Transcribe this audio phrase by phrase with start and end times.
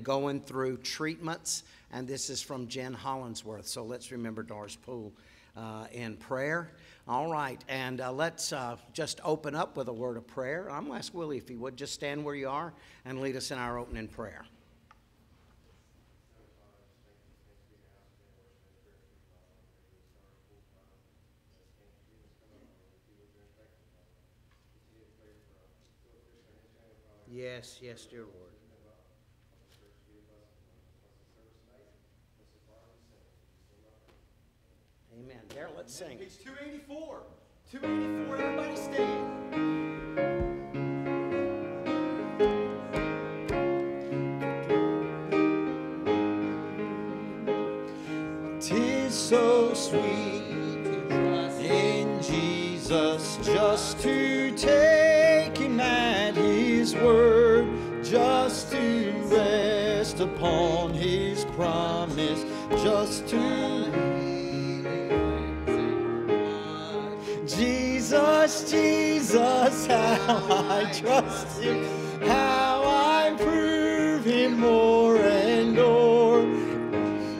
[0.00, 1.62] going through treatments,
[1.92, 3.66] and this is from Jen Hollinsworth.
[3.66, 5.12] So let's remember Doris Poole
[5.56, 6.70] uh, in prayer.
[7.08, 10.70] All right, and uh, let's uh, just open up with a word of prayer.
[10.70, 12.72] I'm going to ask Willie if he would just stand where you are
[13.04, 14.44] and lead us in our opening prayer.
[27.32, 28.49] Yes, yes, dear Lord.
[35.22, 35.42] Amen.
[35.54, 36.16] There, let's sing.
[36.18, 37.22] Page 284.
[37.70, 39.26] 284, everybody stand.
[48.60, 50.00] Tis so sweet
[51.60, 57.66] in Jesus just to take him at his word,
[58.02, 62.44] just to rest upon his promise,
[62.82, 63.89] just to
[68.10, 71.84] Jesus, Jesus, how I trust him,
[72.26, 76.42] how I prove him more and more.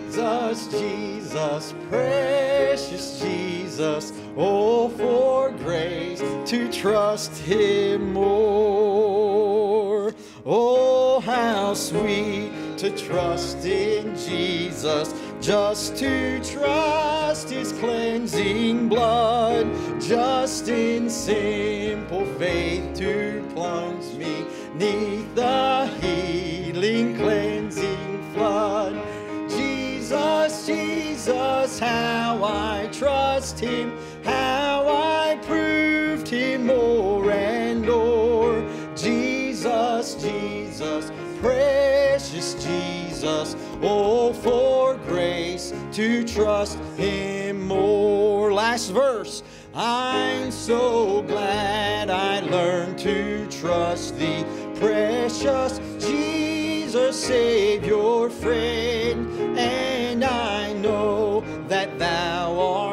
[0.06, 10.14] Jesus, Jesus, precious Jesus, oh, for grace to trust him more.
[10.46, 19.66] Oh, how sweet to trust in Jesus, just to trust his cleansing blood,
[20.00, 29.00] just in simple faith to plunge me neath the healing, cleansing flood.
[29.48, 38.62] Jesus, Jesus, how I trust him, how I proved him more and more.
[38.94, 41.10] Jesus, Jesus,
[41.41, 44.69] precious Jesus, oh, for
[45.92, 48.52] to trust him more.
[48.52, 49.42] Last verse.
[49.74, 54.44] I'm so glad I learned to trust thee,
[54.76, 62.89] precious Jesus, Savior, friend, and I know that thou art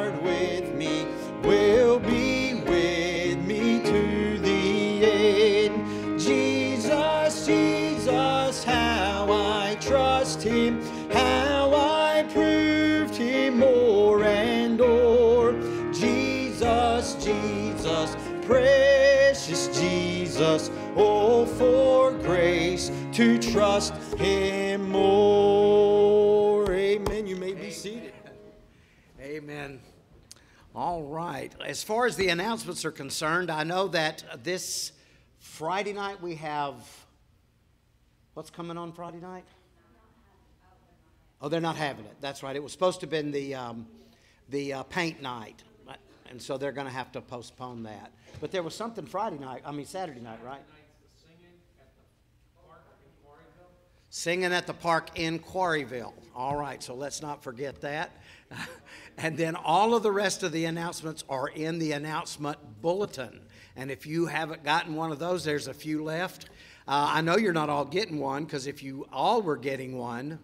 [30.77, 31.51] All right.
[31.65, 34.91] As far as the announcements are concerned, I know that this
[35.39, 36.75] Friday night we have.
[38.35, 39.45] What's coming on Friday night?
[41.41, 42.15] Oh, they're not having it.
[42.21, 42.55] That's right.
[42.55, 43.87] It was supposed to have been the, um,
[44.49, 45.63] the uh, paint night,
[46.29, 48.11] and so they're going to have to postpone that.
[48.39, 50.61] But there was something Friday night, I mean Saturday night, right?
[54.09, 56.13] Singing at the park in Quarryville.
[56.35, 58.11] All right, so let's not forget that.
[59.17, 63.41] and then all of the rest of the announcements are in the announcement bulletin.
[63.75, 66.45] And if you haven't gotten one of those, there's a few left.
[66.87, 70.39] Uh, I know you're not all getting one because if you all were getting one,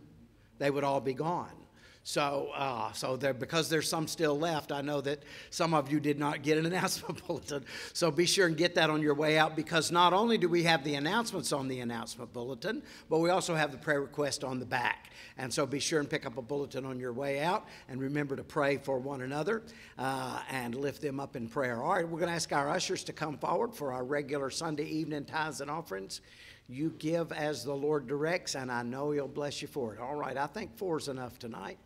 [0.57, 1.62] they would all be gone.
[2.05, 6.01] So, uh, so there, because there's some still left, I know that some of you
[6.01, 7.63] did not get an announcement bulletin.
[7.93, 10.63] So be sure and get that on your way out because not only do we
[10.63, 14.59] have the announcements on the announcement bulletin, but we also have the prayer request on
[14.59, 15.11] the back.
[15.37, 18.35] And so be sure and pick up a bulletin on your way out and remember
[18.35, 19.63] to pray for one another
[19.97, 21.81] uh, and lift them up in prayer.
[21.81, 24.85] All right, we're going to ask our ushers to come forward for our regular Sunday
[24.85, 26.19] evening tithes and offerings.
[26.67, 29.99] You give as the Lord directs, and I know He'll bless you for it.
[29.99, 31.77] All right, I think four is enough tonight.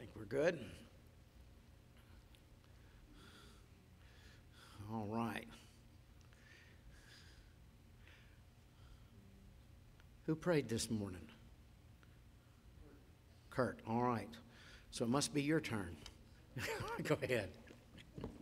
[0.00, 0.58] Think we're good.
[4.90, 5.46] All right.
[10.24, 11.20] Who prayed this morning?
[13.50, 13.80] Kurt.
[13.86, 14.30] All right.
[14.90, 15.94] So it must be your turn.
[17.02, 17.50] Go ahead.
[18.22, 18.32] Lord,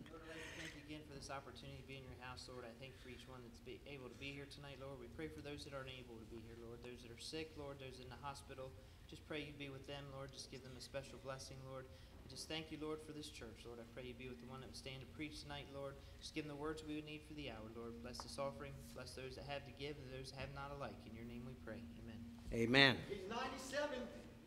[0.55, 2.63] thank you again for this opportunity to be in your house, Lord.
[2.63, 4.95] I thank for each one that's able to be here tonight, Lord.
[5.01, 6.79] We pray for those that aren't able to be here, Lord.
[6.87, 7.83] Those that are sick, Lord.
[7.83, 8.71] Those in the hospital.
[9.09, 10.31] Just pray you be with them, Lord.
[10.31, 11.85] Just give them a special blessing, Lord.
[12.21, 13.79] And just thank you, Lord, for this church, Lord.
[13.81, 15.95] I pray you be with the one that would stand to preach tonight, Lord.
[16.21, 17.97] Just give them the words we would need for the hour, Lord.
[18.03, 18.73] Bless this offering.
[18.93, 20.97] Bless those that have to give and those that have not alike.
[21.09, 21.81] In your name we pray.
[22.05, 22.21] Amen.
[22.53, 22.95] Amen.
[23.09, 23.97] Page 97.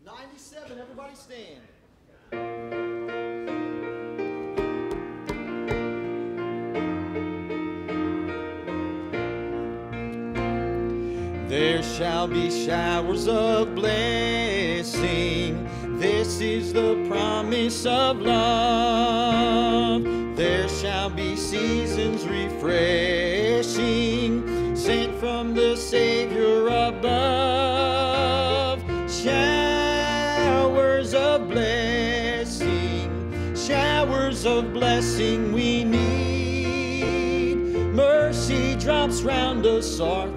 [0.06, 0.78] 97.
[0.78, 2.81] Everybody stand.
[11.52, 15.68] There shall be showers of blessing.
[15.98, 20.02] This is the promise of love.
[20.34, 23.84] There shall be seasons refreshing,
[24.74, 28.80] sent from the Savior above.
[29.12, 37.56] Showers of blessing, showers of blessing we need.
[37.94, 40.30] Mercy drops round us are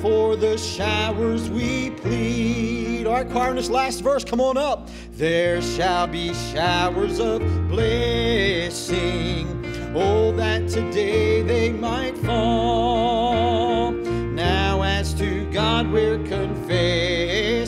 [0.00, 3.06] for the showers we plead.
[3.06, 4.88] All right, choir, in this last verse, come on up.
[5.12, 9.46] There shall be showers of blessing.
[9.94, 13.90] Oh, that today they might fall.
[13.90, 17.66] Now, as to God we're confessing.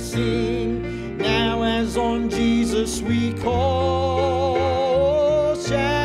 [1.19, 4.53] Now, as on Jesus we call.
[5.57, 6.02] Showers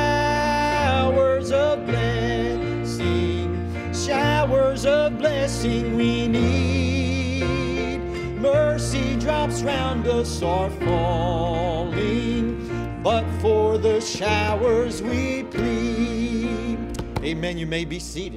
[5.95, 7.99] we need.
[8.39, 12.55] Mercy drops round us are falling,
[13.03, 16.77] but for the showers we plead.
[17.23, 17.57] Amen.
[17.57, 18.37] You may be seated.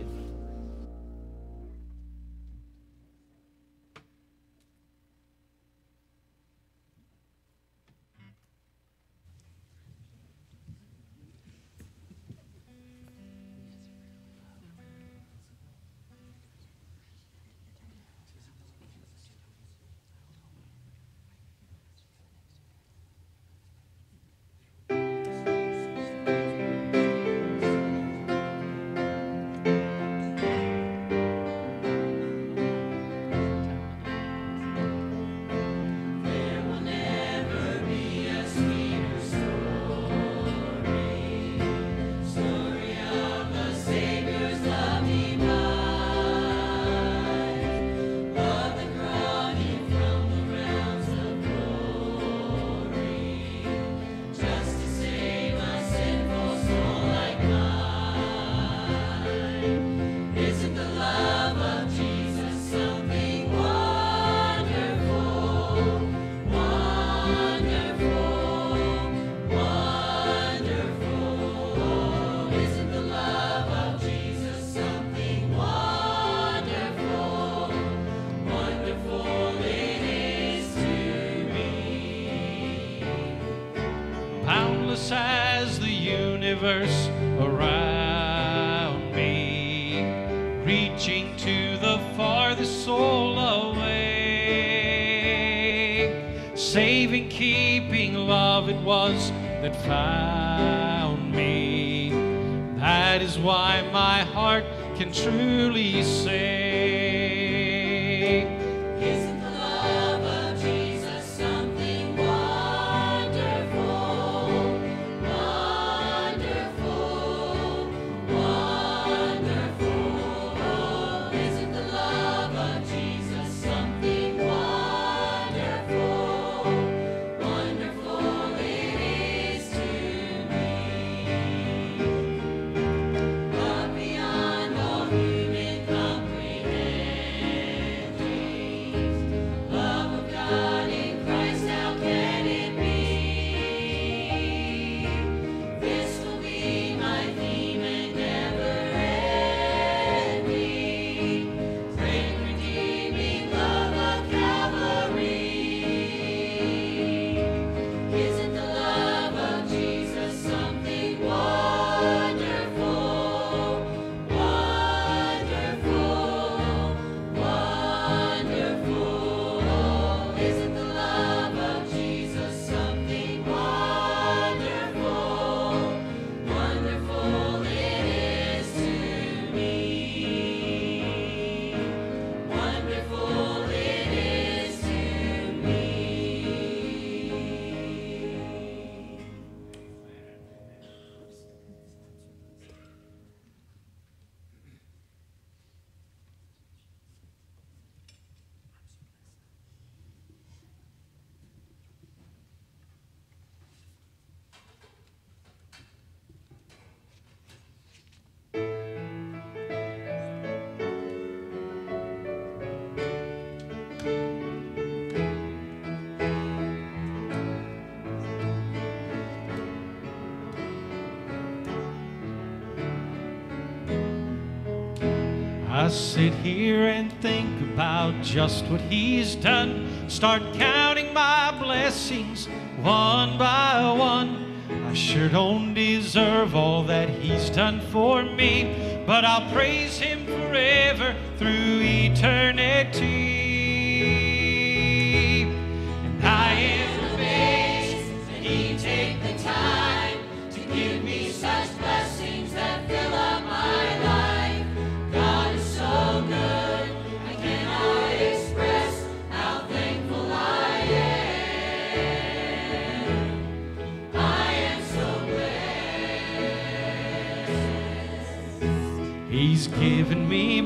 [225.91, 232.47] Sit here and think about just what He's done, start counting my blessings
[232.81, 234.63] one by one.
[234.87, 241.15] I sure don't deserve all that He's done for me, but I'll praise Him forever
[241.39, 242.50] through eternity.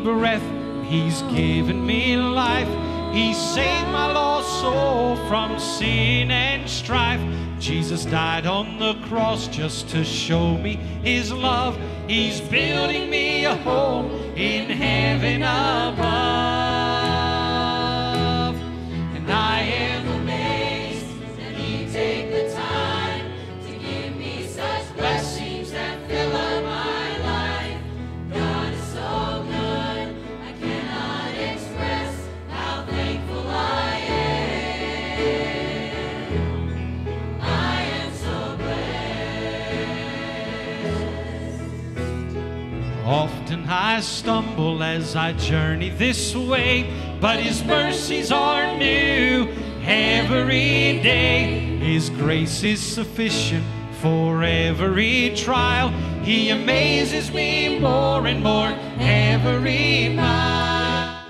[0.05, 0.43] Breath,
[0.85, 2.69] He's given me life.
[3.13, 7.21] He saved my lost soul from sin and strife.
[7.59, 11.79] Jesus died on the cross just to show me His love.
[12.07, 16.54] He's building me a home in heaven above.
[43.77, 46.89] I stumble as I journey this way,
[47.21, 49.49] but His mercies are new
[49.83, 51.79] every day.
[51.81, 53.65] His grace is sufficient
[54.01, 55.89] for every trial.
[56.23, 61.27] He amazes me more and more every mile.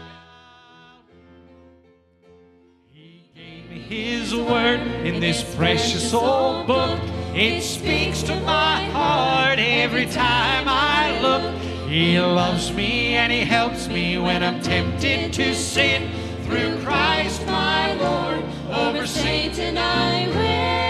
[2.92, 7.00] He gave me His word in this precious old book.
[7.34, 11.63] It speaks to my heart every time I look.
[11.94, 16.10] He loves me and He helps me when I'm tempted to sin.
[16.42, 20.83] Through Christ my Lord, over Satan I win.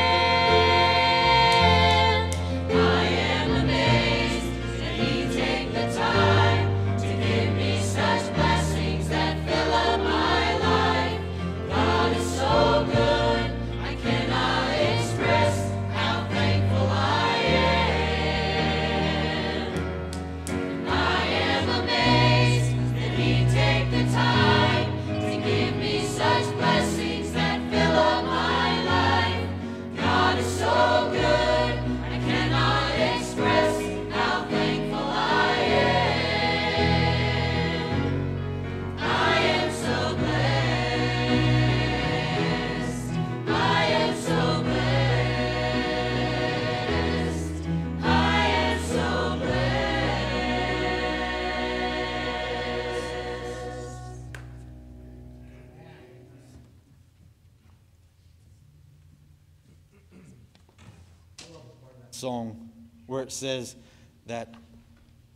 [62.24, 62.70] Song
[63.04, 63.76] where it says
[64.24, 64.54] that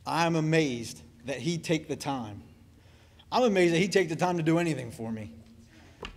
[0.06, 2.42] I'm amazed that he'd take the time.
[3.30, 5.30] I'm amazed that he'd take the time to do anything for me.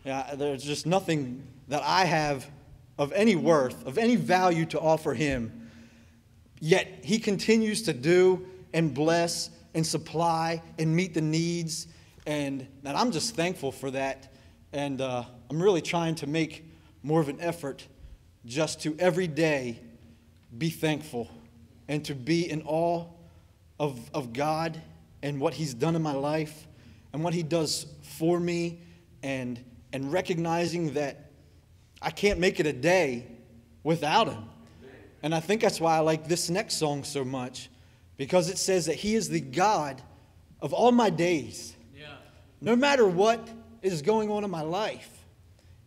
[0.05, 2.49] Yeah, there's just nothing that I have
[2.97, 5.69] of any worth, of any value to offer him.
[6.61, 11.87] Yet he continues to do and bless and supply and meet the needs.
[12.25, 14.33] And, and I'm just thankful for that.
[14.71, 16.63] And uh, I'm really trying to make
[17.03, 17.85] more of an effort
[18.45, 19.81] just to every day
[20.57, 21.29] be thankful
[21.87, 23.05] and to be in awe
[23.79, 24.81] of, of God
[25.23, 26.67] and what He's done in my life
[27.13, 28.79] and what He does for me
[29.23, 31.31] and, and recognizing that
[32.01, 33.27] I can't make it a day
[33.83, 34.43] without Him.
[35.23, 37.69] And I think that's why I like this next song so much
[38.17, 40.01] because it says that He is the God
[40.61, 41.75] of all my days.
[41.95, 42.07] Yeah.
[42.59, 43.49] No matter what
[43.81, 45.09] is going on in my life,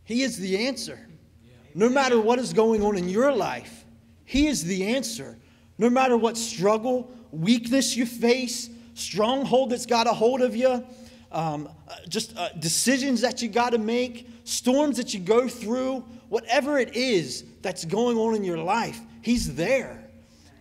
[0.05, 0.99] He is the answer.
[1.45, 1.53] Yeah.
[1.75, 3.84] No matter what is going on in your life,
[4.25, 5.39] He is the answer.
[5.79, 10.85] No matter what struggle, weakness you face, stronghold that's got a hold of you,
[11.33, 11.69] um,
[12.09, 16.95] just uh, decisions that you got to make, storms that you go through, whatever it
[16.95, 20.05] is that's going on in your life, He's there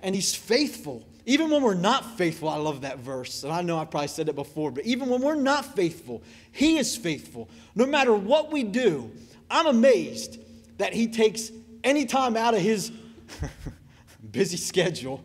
[0.02, 1.08] and He's faithful.
[1.26, 3.44] Even when we're not faithful, I love that verse.
[3.44, 6.78] And I know I probably said it before, but even when we're not faithful, He
[6.78, 7.50] is faithful.
[7.76, 9.12] No matter what we do,
[9.50, 10.40] I'm amazed
[10.80, 11.52] that He takes
[11.84, 12.92] any time out of His
[14.32, 15.24] busy schedule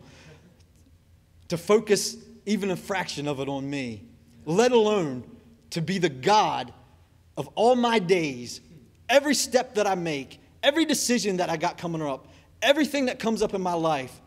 [1.49, 4.03] to focus even a fraction of it on me,
[4.45, 5.23] let alone
[5.71, 6.73] to be the God
[7.37, 8.61] of all my days,
[9.07, 12.27] every step that I make, every decision that I got coming up,
[12.61, 14.19] everything that comes up in my life.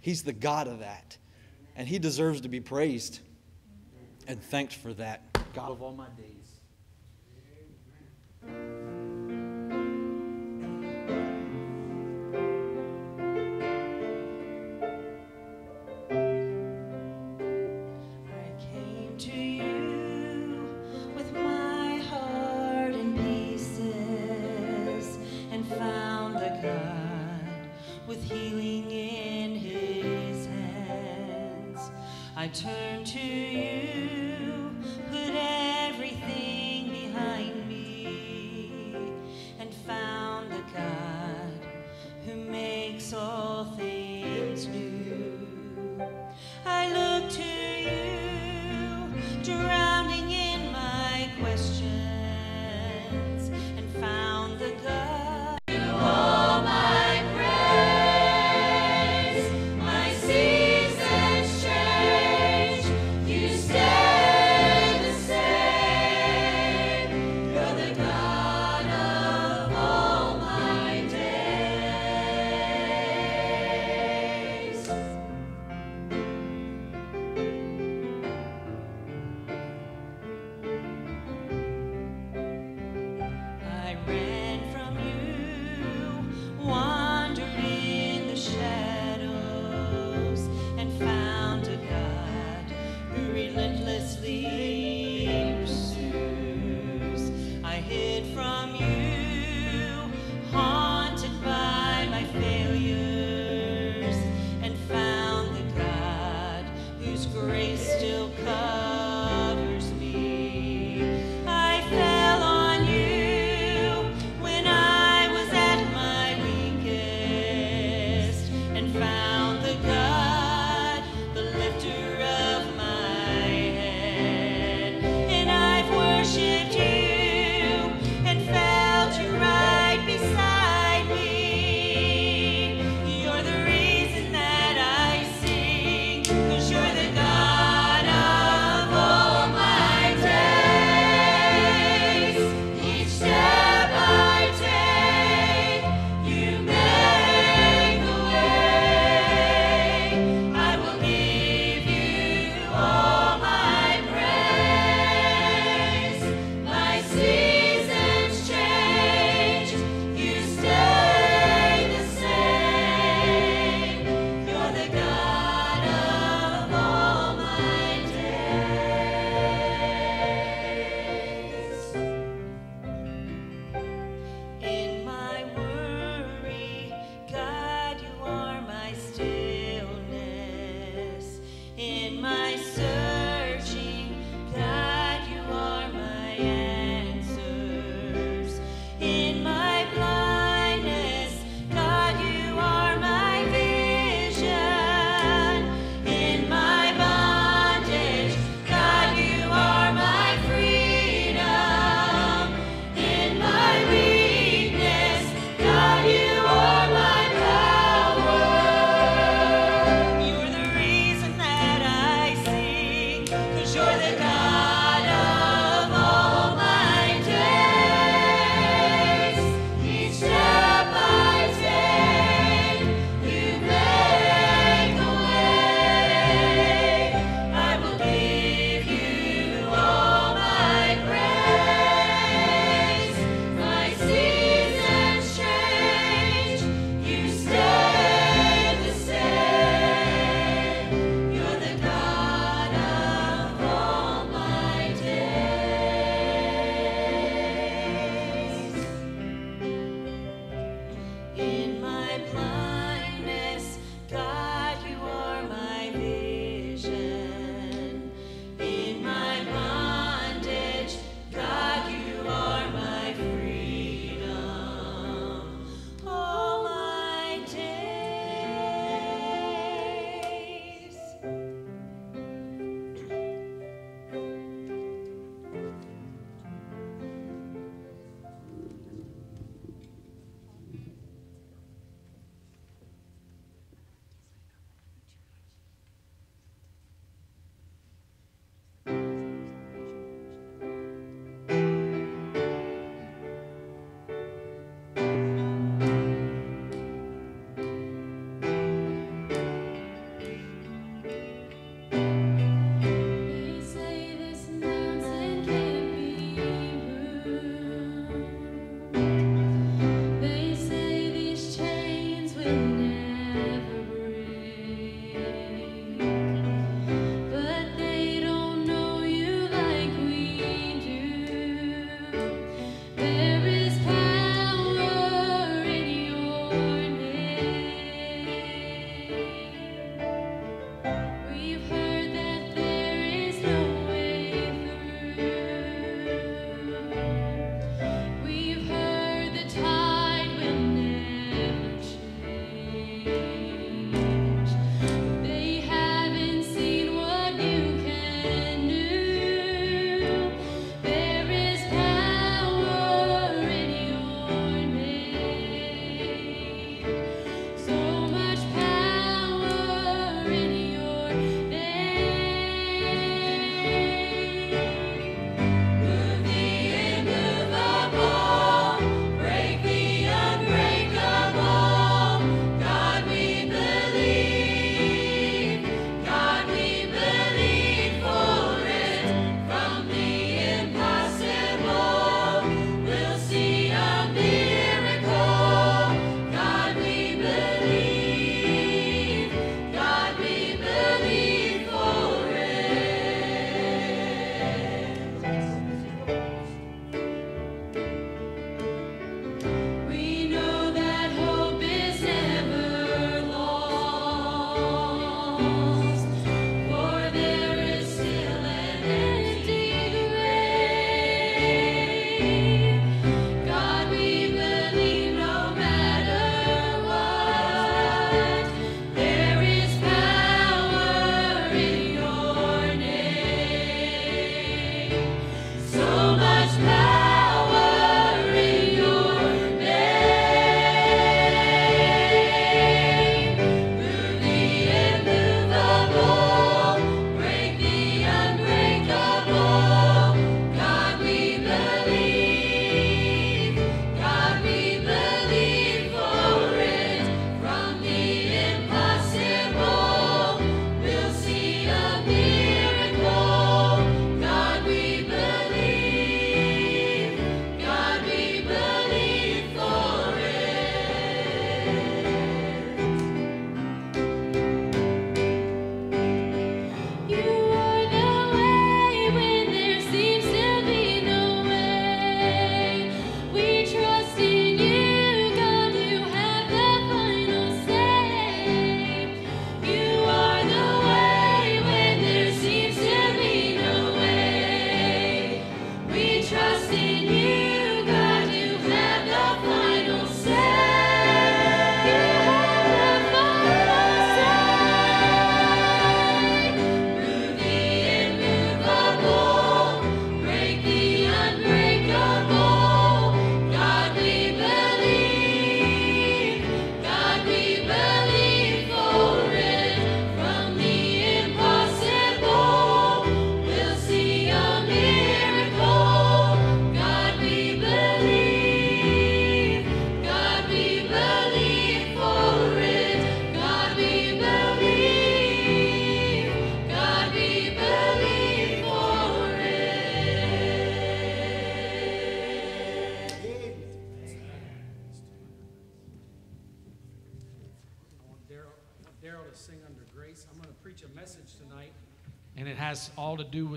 [0.00, 1.16] He's the God of that.
[1.76, 3.20] And He deserves to be praised.
[4.26, 5.20] And thanked for that,
[5.54, 6.44] God of all my days.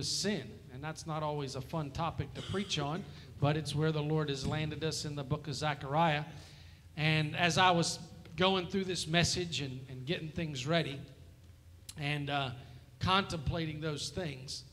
[0.07, 0.51] All to do with sin.
[0.73, 3.03] And that's not always a fun topic to preach on,
[3.39, 6.23] but it's where the Lord has landed us in the book of Zechariah.
[6.95, 7.99] And as I was
[8.35, 10.99] going through this message and, and getting things ready
[11.99, 12.51] and uh,
[12.99, 14.63] contemplating those things,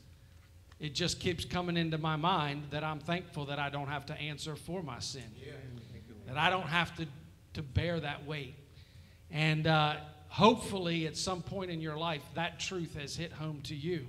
[0.79, 4.13] it just keeps coming into my mind that I'm thankful that I don't have to
[4.13, 5.23] answer for my sin.
[6.27, 7.05] That I don't have to,
[7.53, 8.55] to bear that weight.
[9.31, 9.95] And uh,
[10.27, 14.07] hopefully, at some point in your life, that truth has hit home to you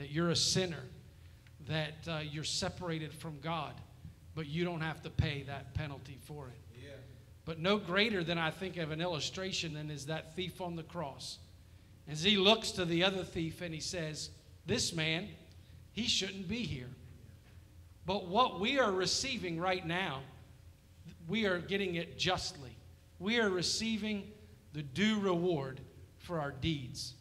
[0.00, 0.82] that you're a sinner,
[1.68, 3.74] that uh, you're separated from God,
[4.34, 6.54] but you don't have to pay that penalty for it.
[7.44, 10.82] But no greater than I think of an illustration than is that thief on the
[10.82, 11.38] cross.
[12.08, 14.30] As he looks to the other thief and he says,
[14.64, 15.28] This man,
[15.92, 16.88] he shouldn't be here.
[18.06, 20.20] But what we are receiving right now,
[21.28, 22.74] we are getting it justly.
[23.18, 24.30] We are receiving
[24.72, 25.80] the due reward
[26.18, 27.12] for our deeds.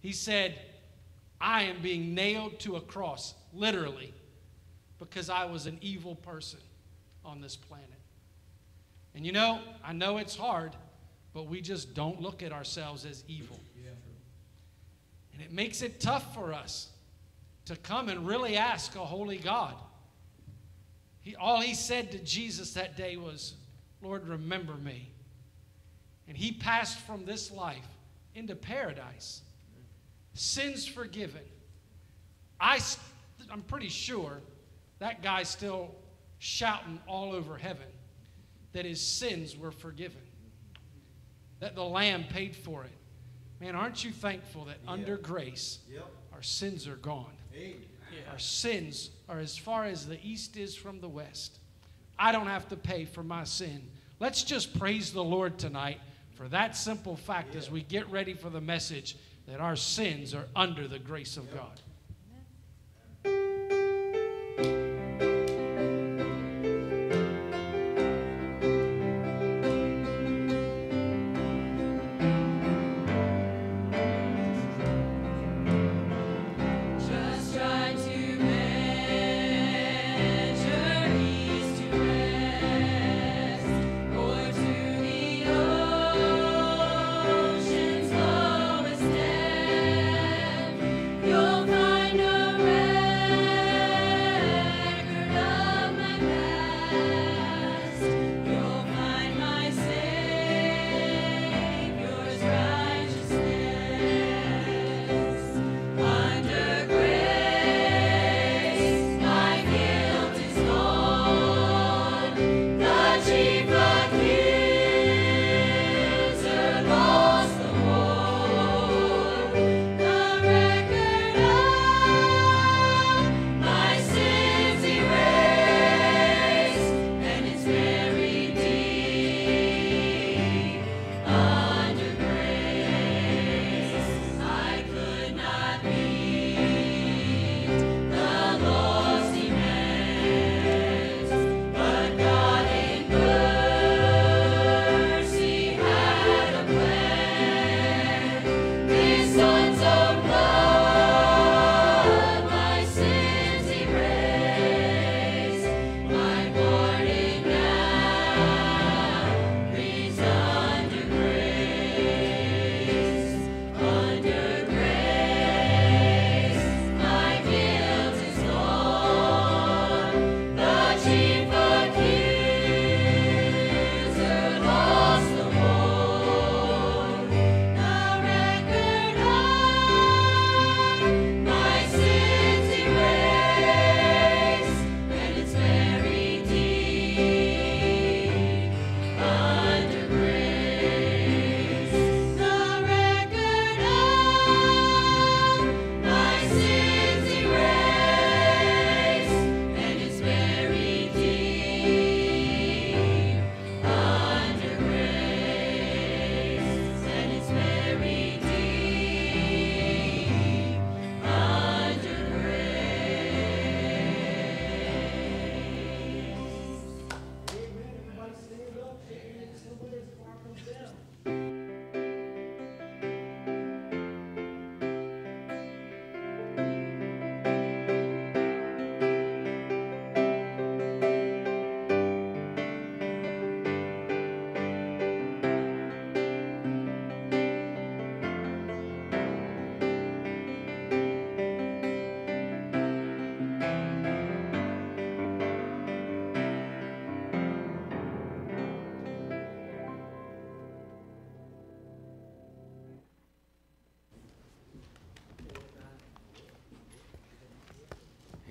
[0.00, 0.58] He said,
[1.42, 4.14] I am being nailed to a cross, literally,
[4.98, 6.60] because I was an evil person
[7.24, 7.88] on this planet.
[9.14, 10.76] And you know, I know it's hard,
[11.34, 13.58] but we just don't look at ourselves as evil.
[15.32, 16.90] And it makes it tough for us
[17.64, 19.74] to come and really ask a holy God.
[21.22, 23.54] He, all he said to Jesus that day was,
[24.02, 25.08] Lord, remember me.
[26.28, 27.86] And he passed from this life
[28.34, 29.42] into paradise,
[30.34, 31.42] sins forgiven.
[32.60, 32.80] I,
[33.50, 34.40] I'm pretty sure
[34.98, 35.94] that guy's still
[36.38, 37.86] shouting all over heaven
[38.72, 40.22] that his sins were forgiven,
[41.60, 42.90] that the Lamb paid for it.
[43.60, 45.78] Man, aren't you thankful that under grace,
[46.32, 47.26] our sins are gone?
[48.32, 51.58] Our sins are as far as the east is from the west.
[52.18, 53.82] I don't have to pay for my sin.
[54.20, 56.00] Let's just praise the Lord tonight
[56.34, 59.16] for that simple fact as we get ready for the message
[59.46, 61.80] that our sins are under the grace of God.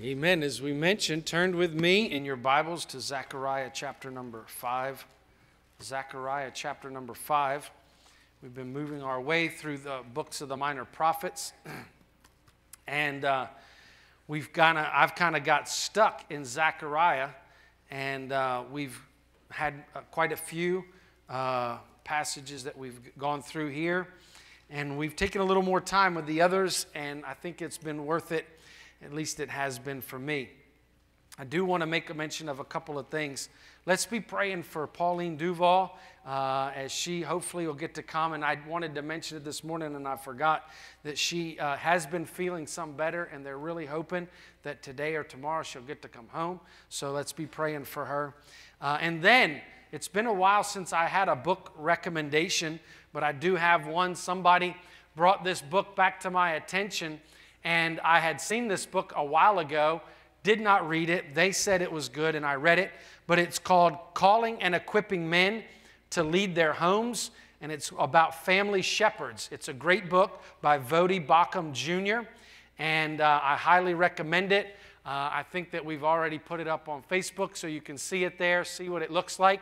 [0.04, 0.42] Amen.
[0.42, 5.06] As we mentioned, turn with me in your Bibles to Zechariah chapter number 5.
[5.84, 7.70] Zechariah chapter number 5.
[8.42, 11.54] We've been moving our way through the books of the minor prophets.
[12.88, 13.46] And uh,
[14.28, 17.30] we've kind of, I've kind of got stuck in Zechariah,
[17.92, 19.00] and uh, we've
[19.52, 20.84] had uh, quite a few
[21.30, 24.08] uh, passages that we've gone through here.
[24.72, 28.08] And we've taken a little more time with the others, and I think it's been
[28.08, 28.48] worth it.
[29.04, 30.50] At least it has been for me.
[31.40, 33.50] I do want to make a mention of a couple of things.
[33.86, 38.34] Let's be praying for Pauline Duval uh, as she hopefully will get to come.
[38.34, 40.70] And I wanted to mention it this morning and I forgot
[41.04, 44.28] that she uh, has been feeling some better and they're really hoping
[44.64, 46.60] that today or tomorrow she'll get to come home.
[46.90, 48.36] So let's be praying for her.
[48.80, 49.62] Uh, and then
[49.92, 52.80] it's been a while since I had a book recommendation,
[53.14, 54.16] but I do have one.
[54.16, 54.76] Somebody
[55.16, 57.20] brought this book back to my attention
[57.64, 60.02] and I had seen this book a while ago
[60.44, 61.36] did not read it.
[61.36, 62.92] They said it was good, and I read it.
[63.28, 65.64] But it's called Calling and Equipping Men
[66.12, 69.50] to Lead Their Homes, and it's about family shepherds.
[69.52, 72.28] It's a great book by Voddie Baucham Jr.,
[72.80, 74.76] and uh, I highly recommend it.
[75.06, 78.24] Uh, I think that we've already put it up on Facebook so you can see
[78.24, 79.62] it there, see what it looks like.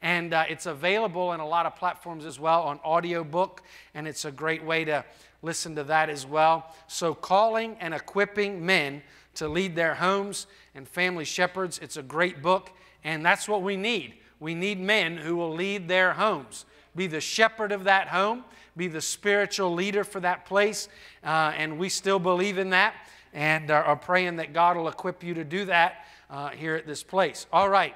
[0.00, 3.62] And uh, it's available in a lot of platforms as well on audiobook,
[3.94, 5.04] and it's a great way to
[5.44, 6.74] listen to that as well.
[6.86, 9.02] So, calling and equipping men
[9.34, 11.78] to lead their homes and family shepherds.
[11.82, 12.70] It's a great book,
[13.04, 14.14] and that's what we need.
[14.40, 16.64] We need men who will lead their homes,
[16.96, 18.44] be the shepherd of that home,
[18.76, 20.88] be the spiritual leader for that place,
[21.22, 22.94] uh, and we still believe in that
[23.32, 27.02] and are, praying that God will equip you to do that uh, here at this
[27.02, 27.46] place.
[27.52, 27.94] All right,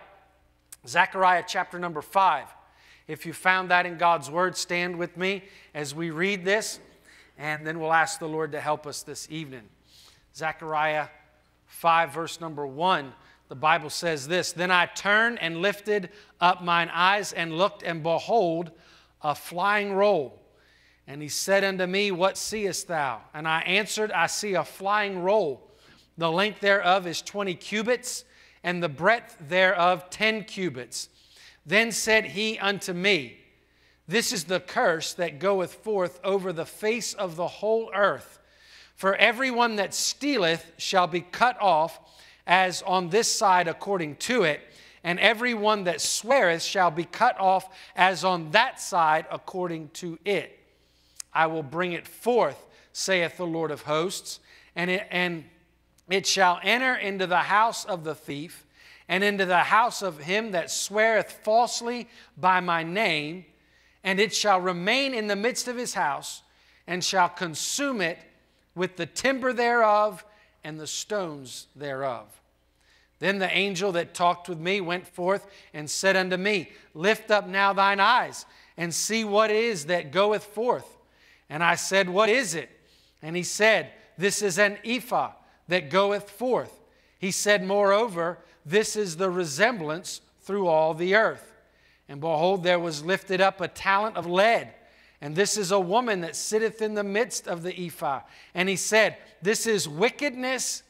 [0.86, 2.46] Zechariah chapter number five.
[3.06, 6.80] If you found that in God's Word, stand with me as we read this,
[7.38, 9.62] and then we'll ask the Lord to help us this evening.
[10.34, 11.08] Zechariah
[11.66, 13.12] 5, verse number 1,
[13.48, 18.02] the Bible says this Then I turned and lifted up mine eyes and looked, and
[18.02, 18.72] behold,
[19.22, 20.42] a flying roll.
[21.06, 23.22] And he said unto me, What seest thou?
[23.32, 25.70] And I answered, I see a flying roll.
[26.18, 28.24] The length thereof is 20 cubits,
[28.64, 31.08] and the breadth thereof 10 cubits.
[31.64, 33.38] Then said he unto me,
[34.08, 38.38] This is the curse that goeth forth over the face of the whole earth
[38.98, 42.00] for everyone that stealeth shall be cut off,
[42.48, 44.60] as on this side according to it,
[45.04, 50.58] and everyone that sweareth shall be cut off, as on that side according to it.
[51.32, 54.40] I will bring it forth, saith the Lord of hosts,
[54.74, 55.44] and it, and
[56.10, 58.66] it shall enter into the house of the thief,
[59.08, 63.44] and into the house of him that sweareth falsely by my name,
[64.08, 66.40] and it shall remain in the midst of his house,
[66.86, 68.18] and shall consume it
[68.74, 70.24] with the timber thereof
[70.64, 72.26] and the stones thereof.
[73.18, 77.46] Then the angel that talked with me went forth and said unto me, Lift up
[77.46, 78.46] now thine eyes
[78.78, 80.96] and see what it is that goeth forth.
[81.50, 82.70] And I said, What is it?
[83.20, 85.32] And he said, This is an ephah
[85.68, 86.72] that goeth forth.
[87.18, 91.47] He said, Moreover, this is the resemblance through all the earth.
[92.08, 94.72] And behold, there was lifted up a talent of lead
[95.20, 98.20] and this is a woman that sitteth in the midst of the ephah.
[98.54, 100.84] And he said, This is wickedness.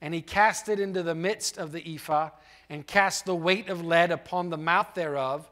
[0.00, 2.30] And he cast it into the midst of the ephah,
[2.70, 5.50] and cast the weight of lead upon the mouth thereof.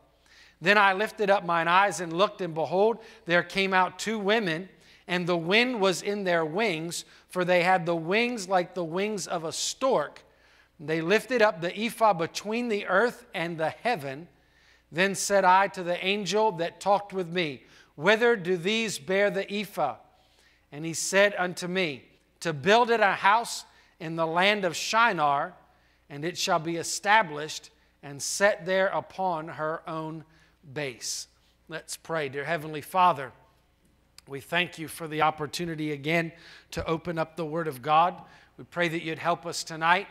[0.60, 4.68] Then I lifted up mine eyes and looked, and behold, there came out two women,
[5.08, 9.26] and the wind was in their wings, for they had the wings like the wings
[9.26, 10.22] of a stork.
[10.78, 14.28] They lifted up the ephah between the earth and the heaven.
[14.90, 17.64] Then said I to the angel that talked with me,
[17.96, 19.96] Whither do these bear the ephah?
[20.70, 22.04] And he said unto me,
[22.40, 23.64] To build it a house
[23.98, 25.54] in the land of Shinar,
[26.10, 27.70] and it shall be established
[28.02, 30.24] and set there upon her own
[30.72, 31.28] base.
[31.68, 32.28] Let's pray.
[32.28, 33.32] Dear Heavenly Father,
[34.28, 36.32] we thank you for the opportunity again
[36.72, 38.20] to open up the Word of God.
[38.58, 40.06] We pray that you'd help us tonight.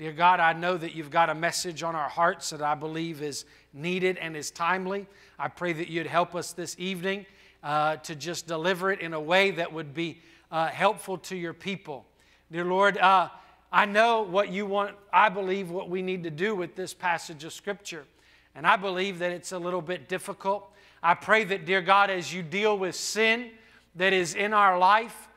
[0.00, 3.20] Dear God, I know that you've got a message on our hearts that I believe
[3.20, 5.06] is needed and is timely.
[5.38, 7.26] I pray that you'd help us this evening
[7.62, 11.52] uh, to just deliver it in a way that would be uh, helpful to your
[11.52, 12.06] people.
[12.50, 13.28] Dear Lord, uh,
[13.70, 17.44] I know what you want, I believe what we need to do with this passage
[17.44, 18.06] of Scripture.
[18.54, 20.66] And I believe that it's a little bit difficult.
[21.02, 23.50] I pray that, dear God, as you deal with sin
[23.96, 25.28] that is in our life,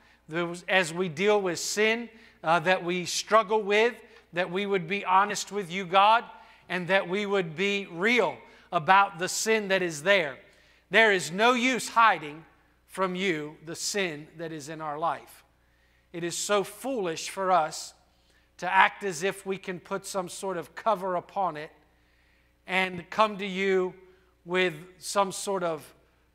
[0.70, 2.08] as we deal with sin
[2.46, 3.94] uh, that we struggle with,
[4.34, 6.24] that we would be honest with you, God,
[6.68, 8.38] and that we would be real
[8.72, 10.38] about the sin that is there.
[10.90, 12.44] There is no use hiding
[12.88, 15.44] from you the sin that is in our life.
[16.12, 17.94] It is so foolish for us
[18.58, 21.72] to act as if we can put some sort of cover upon it
[22.68, 23.94] and come to you
[24.46, 25.84] with some sort of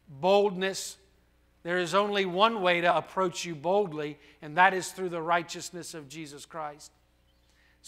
[0.08, 0.96] boldness.
[1.62, 5.94] There is only one way to approach you boldly, and that is through the righteousness
[5.94, 6.90] of Jesus Christ.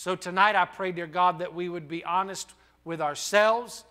[0.01, 2.55] So tonight, I pray, dear God, that we would be honest
[2.87, 3.85] with ourselves,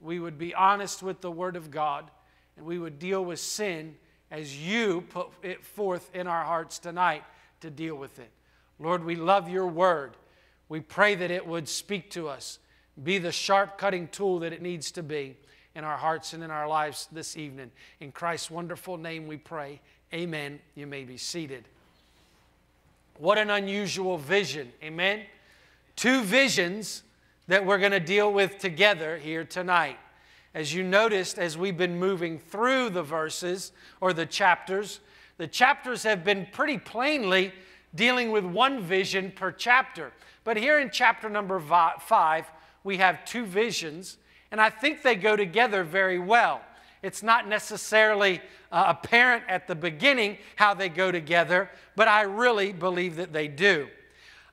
[0.00, 2.10] we would be honest with the Word of God,
[2.56, 3.94] and we would deal with sin
[4.32, 7.22] as you put it forth in our hearts tonight
[7.60, 8.28] to deal with it.
[8.80, 10.16] Lord, we love your Word.
[10.68, 12.58] We pray that it would speak to us,
[13.00, 15.36] be the sharp cutting tool that it needs to be
[15.76, 17.70] in our hearts and in our lives this evening.
[18.00, 19.80] In Christ's wonderful name we pray.
[20.12, 20.58] Amen.
[20.74, 21.68] You may be seated.
[23.18, 24.72] What an unusual vision.
[24.82, 25.20] Amen.
[25.96, 27.02] Two visions
[27.48, 29.98] that we're going to deal with together here tonight.
[30.54, 35.00] As you noticed, as we've been moving through the verses or the chapters,
[35.38, 37.52] the chapters have been pretty plainly
[37.94, 40.12] dealing with one vision per chapter.
[40.44, 42.50] But here in chapter number five,
[42.84, 44.18] we have two visions,
[44.50, 46.62] and I think they go together very well.
[47.02, 48.40] It's not necessarily
[48.70, 53.48] uh, apparent at the beginning how they go together, but I really believe that they
[53.48, 53.88] do.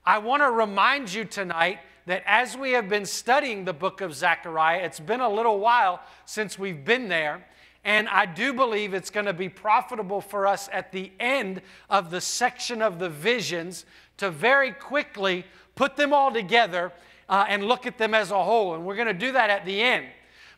[0.09, 4.15] I want to remind you tonight that as we have been studying the book of
[4.15, 7.45] Zechariah, it's been a little while since we've been there.
[7.83, 12.09] And I do believe it's going to be profitable for us at the end of
[12.09, 13.85] the section of the visions
[14.17, 15.45] to very quickly
[15.75, 16.91] put them all together
[17.29, 18.73] uh, and look at them as a whole.
[18.73, 20.07] And we're going to do that at the end.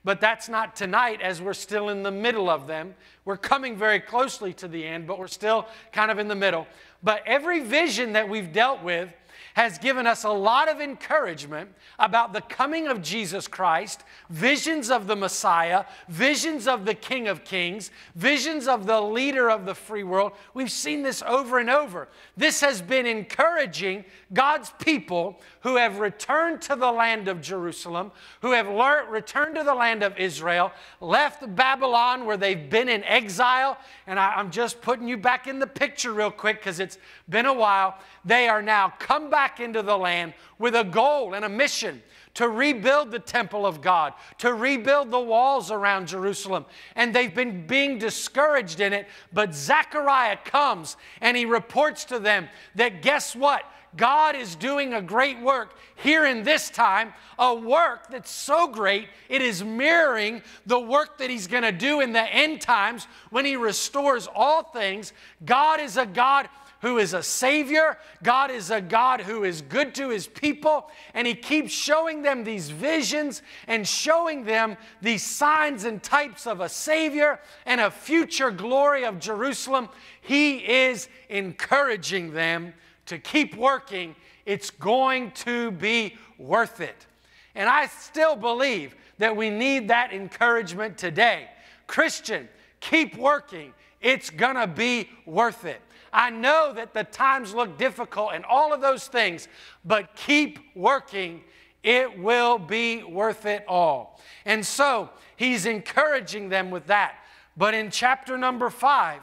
[0.05, 2.95] But that's not tonight as we're still in the middle of them.
[3.25, 6.67] We're coming very closely to the end, but we're still kind of in the middle.
[7.03, 9.13] But every vision that we've dealt with
[9.53, 15.07] has given us a lot of encouragement about the coming of Jesus Christ, visions of
[15.07, 20.03] the Messiah, visions of the King of Kings, visions of the leader of the free
[20.03, 20.31] world.
[20.53, 22.07] We've seen this over and over.
[22.37, 28.51] This has been encouraging God's people who have returned to the land of Jerusalem, who
[28.53, 33.77] have learned, returned to the land of Israel, left Babylon where they've been in exile.
[34.07, 36.97] And I, I'm just putting you back in the picture real quick because it's
[37.29, 37.97] been a while.
[38.23, 42.01] They are now come back into the land with a goal and a mission
[42.33, 46.65] to rebuild the temple of God, to rebuild the walls around Jerusalem.
[46.95, 49.07] And they've been being discouraged in it.
[49.33, 53.63] But Zechariah comes and he reports to them that guess what?
[53.95, 59.09] God is doing a great work here in this time, a work that's so great,
[59.27, 63.45] it is mirroring the work that He's going to do in the end times when
[63.45, 65.13] He restores all things.
[65.43, 66.47] God is a God
[66.81, 67.97] who is a Savior.
[68.23, 70.89] God is a God who is good to His people.
[71.13, 76.59] And He keeps showing them these visions and showing them these signs and types of
[76.59, 79.89] a Savior and a future glory of Jerusalem.
[80.21, 82.73] He is encouraging them
[83.07, 84.15] to keep working,
[84.45, 87.07] it's going to be worth it.
[87.55, 91.49] And I still believe that we need that encouragement today.
[91.87, 92.47] Christian,
[92.79, 93.73] keep working.
[93.99, 95.81] It's going to be worth it.
[96.13, 99.47] I know that the times look difficult and all of those things,
[99.85, 101.41] but keep working.
[101.83, 104.19] It will be worth it all.
[104.45, 107.15] And so he's encouraging them with that.
[107.57, 109.21] But in chapter number five,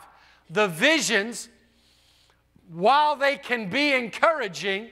[0.51, 1.49] the visions
[2.73, 4.91] while they can be encouraging,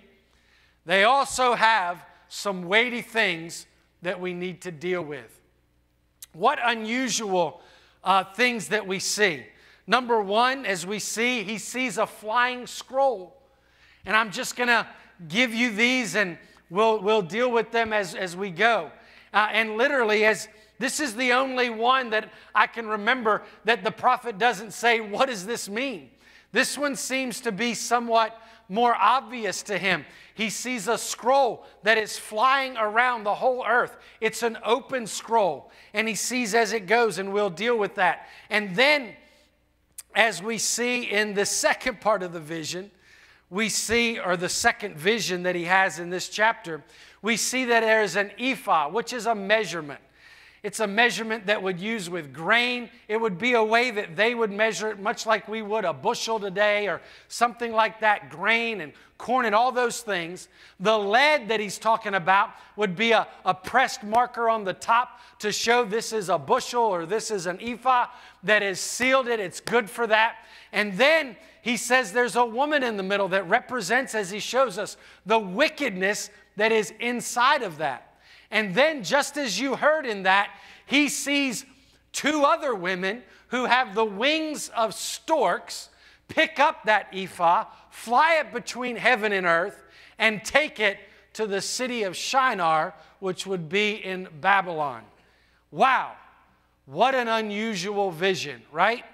[0.84, 3.66] they also have some weighty things
[4.02, 5.40] that we need to deal with.
[6.32, 7.60] What unusual
[8.06, 9.44] uh, things that we see.
[9.86, 13.36] Number one, as we see, he sees a flying scroll.
[14.04, 14.86] And I'm just going to
[15.28, 16.38] give you these and
[16.70, 18.90] we'll, we'll deal with them as, as we go.
[19.32, 23.90] Uh, and literally, as this is the only one that I can remember that the
[23.90, 26.10] prophet doesn't say, What does this mean?
[26.52, 30.04] This one seems to be somewhat more obvious to him.
[30.34, 33.96] He sees a scroll that is flying around the whole earth.
[34.20, 38.28] It's an open scroll, and he sees as it goes, and we'll deal with that.
[38.50, 39.14] And then,
[40.16, 42.90] as we see in the second part of the vision,
[43.50, 46.82] we see, or the second vision that he has in this chapter,
[47.22, 50.00] we see that there is an ephah, which is a measurement.
[50.62, 52.90] It's a measurement that would use with grain.
[53.06, 55.92] It would be a way that they would measure it, much like we would a
[55.92, 60.48] bushel today or something like that, grain and corn and all those things.
[60.80, 65.20] The lead that he's talking about would be a, a pressed marker on the top
[65.38, 68.06] to show this is a bushel or this is an ephah
[68.46, 69.40] that has sealed it.
[69.40, 70.36] It's good for that.
[70.72, 74.78] And then he says there's a woman in the middle that represents, as he shows
[74.78, 78.18] us, the wickedness that is inside of that.
[78.50, 80.50] And then, just as you heard in that,
[80.86, 81.64] he sees
[82.12, 85.88] two other women who have the wings of storks
[86.28, 89.84] pick up that ephah, fly it between heaven and earth,
[90.18, 90.98] and take it
[91.34, 95.02] to the city of Shinar, which would be in Babylon.
[95.70, 96.12] Wow,
[96.86, 99.04] what an unusual vision, right?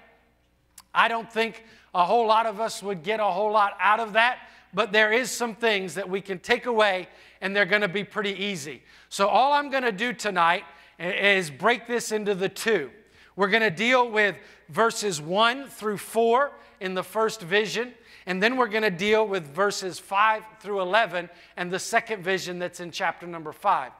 [0.93, 1.63] I don't think
[1.93, 4.39] a whole lot of us would get a whole lot out of that,
[4.73, 7.07] but there is some things that we can take away
[7.41, 8.83] and they're going to be pretty easy.
[9.09, 10.63] So all I'm going to do tonight
[10.99, 12.89] is break this into the two.
[13.35, 14.35] We're going to deal with
[14.69, 17.93] verses 1 through 4 in the first vision,
[18.25, 22.59] and then we're going to deal with verses 5 through 11 and the second vision
[22.59, 23.91] that's in chapter number 5.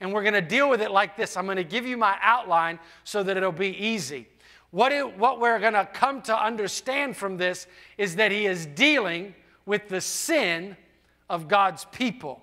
[0.00, 1.36] And we're going to deal with it like this.
[1.36, 4.28] I'm going to give you my outline so that it'll be easy.
[4.70, 7.66] What, it, what we're going to come to understand from this
[7.96, 10.76] is that he is dealing with the sin
[11.28, 12.42] of God's people.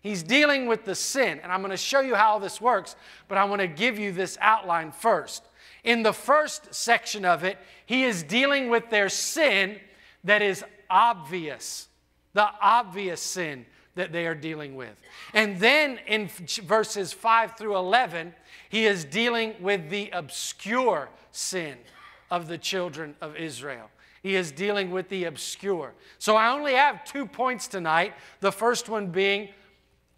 [0.00, 2.94] He's dealing with the sin, and I'm going to show you how this works,
[3.28, 5.42] but I want to give you this outline first.
[5.82, 9.80] In the first section of it, he is dealing with their sin
[10.24, 11.88] that is obvious,
[12.34, 13.66] the obvious sin
[13.96, 14.94] that they are dealing with.
[15.34, 16.28] And then in
[16.62, 18.34] verses 5 through 11,
[18.68, 21.76] he is dealing with the obscure sin
[22.30, 23.90] of the children of Israel.
[24.22, 25.94] He is dealing with the obscure.
[26.18, 28.14] So I only have two points tonight.
[28.40, 29.50] The first one being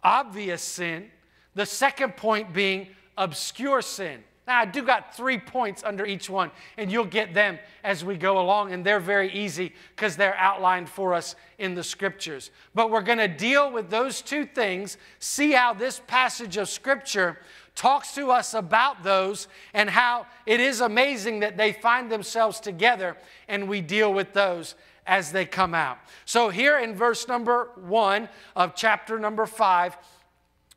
[0.03, 1.11] obvious sin,
[1.55, 4.23] the second point being obscure sin.
[4.49, 8.17] Now, I do got three points under each one, and you'll get them as we
[8.17, 12.49] go along, and they're very easy because they're outlined for us in the scriptures.
[12.73, 17.37] But we're going to deal with those two things, see how this passage of scripture
[17.75, 23.17] talks to us about those, and how it is amazing that they find themselves together
[23.47, 24.73] and we deal with those
[25.05, 25.99] as they come out.
[26.25, 29.95] So, here in verse number one of chapter number five,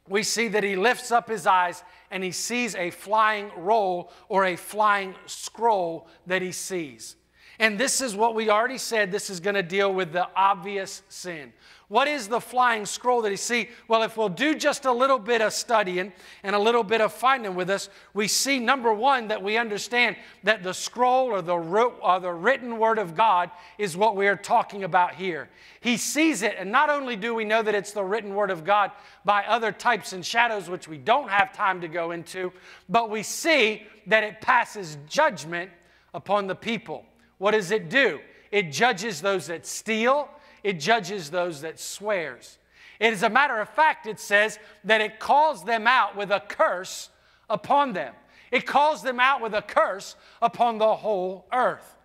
[0.08, 4.44] we see that he lifts up his eyes and he sees a flying roll or
[4.44, 7.16] a flying scroll that he sees.
[7.58, 11.02] And this is what we already said this is going to deal with the obvious
[11.08, 11.52] sin.
[11.92, 13.68] What is the flying scroll that he see?
[13.86, 17.12] Well, if we'll do just a little bit of studying and a little bit of
[17.12, 21.52] finding with us, we see number one that we understand that the scroll or the,
[21.54, 25.50] or the written word of God is what we are talking about here.
[25.82, 28.64] He sees it, and not only do we know that it's the written word of
[28.64, 28.90] God
[29.26, 32.54] by other types and shadows, which we don't have time to go into,
[32.88, 35.70] but we see that it passes judgment
[36.14, 37.04] upon the people.
[37.36, 38.20] What does it do?
[38.50, 40.30] It judges those that steal
[40.62, 42.58] it judges those that swears.
[43.00, 46.40] It is a matter of fact, it says that it calls them out with a
[46.40, 47.10] curse
[47.50, 48.14] upon them.
[48.50, 51.96] It calls them out with a curse upon the whole earth.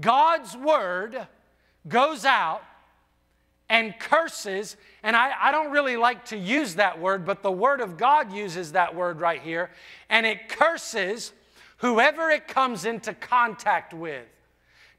[0.00, 1.26] God's word
[1.88, 2.62] goes out
[3.68, 7.80] and curses, and I, I, don't really like to use that word, but the word
[7.80, 9.70] of God uses that word right here,
[10.08, 11.32] and it curses
[11.78, 14.26] whoever it comes into contact with.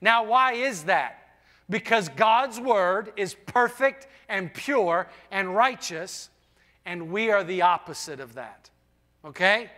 [0.02, 1.27] Now, why is that?
[1.70, 6.30] Because God's word is perfect and pure and righteous,
[6.86, 8.70] and we are the opposite of that.
[9.26, 9.70] Okay?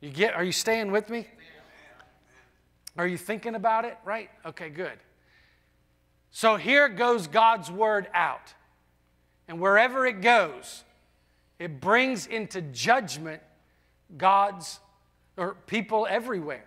[0.00, 1.26] You get are you staying with me?
[2.96, 3.96] Are you thinking about it?
[4.04, 4.30] Right?
[4.44, 4.98] Okay, good.
[6.30, 8.54] So here goes God's word out.
[9.48, 10.84] And wherever it goes,
[11.58, 13.42] it brings into judgment
[14.16, 14.80] God's
[15.36, 16.64] or people everywhere.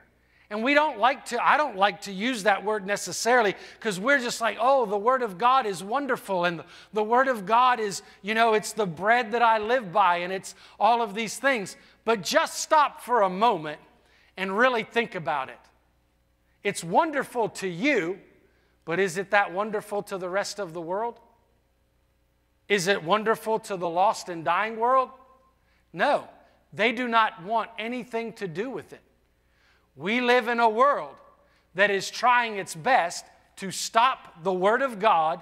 [0.49, 4.19] And we don't like to, I don't like to use that word necessarily because we're
[4.19, 6.45] just like, oh, the Word of God is wonderful.
[6.45, 10.17] And the, Word of God is, you know, it's the bread that I live by
[10.17, 11.75] and it's all of these things.
[12.03, 13.79] But just stop for a moment
[14.37, 15.59] and really think about it.
[16.63, 18.19] It's wonderful to you,
[18.85, 21.19] but is it that wonderful to the rest of the world?
[22.67, 25.09] Is it wonderful to the lost and dying world?
[25.91, 26.27] No,
[26.73, 29.01] they do not want anything to do with it.
[29.95, 31.15] We live in a world
[31.75, 33.25] that is trying its best
[33.57, 35.41] to stop the Word of God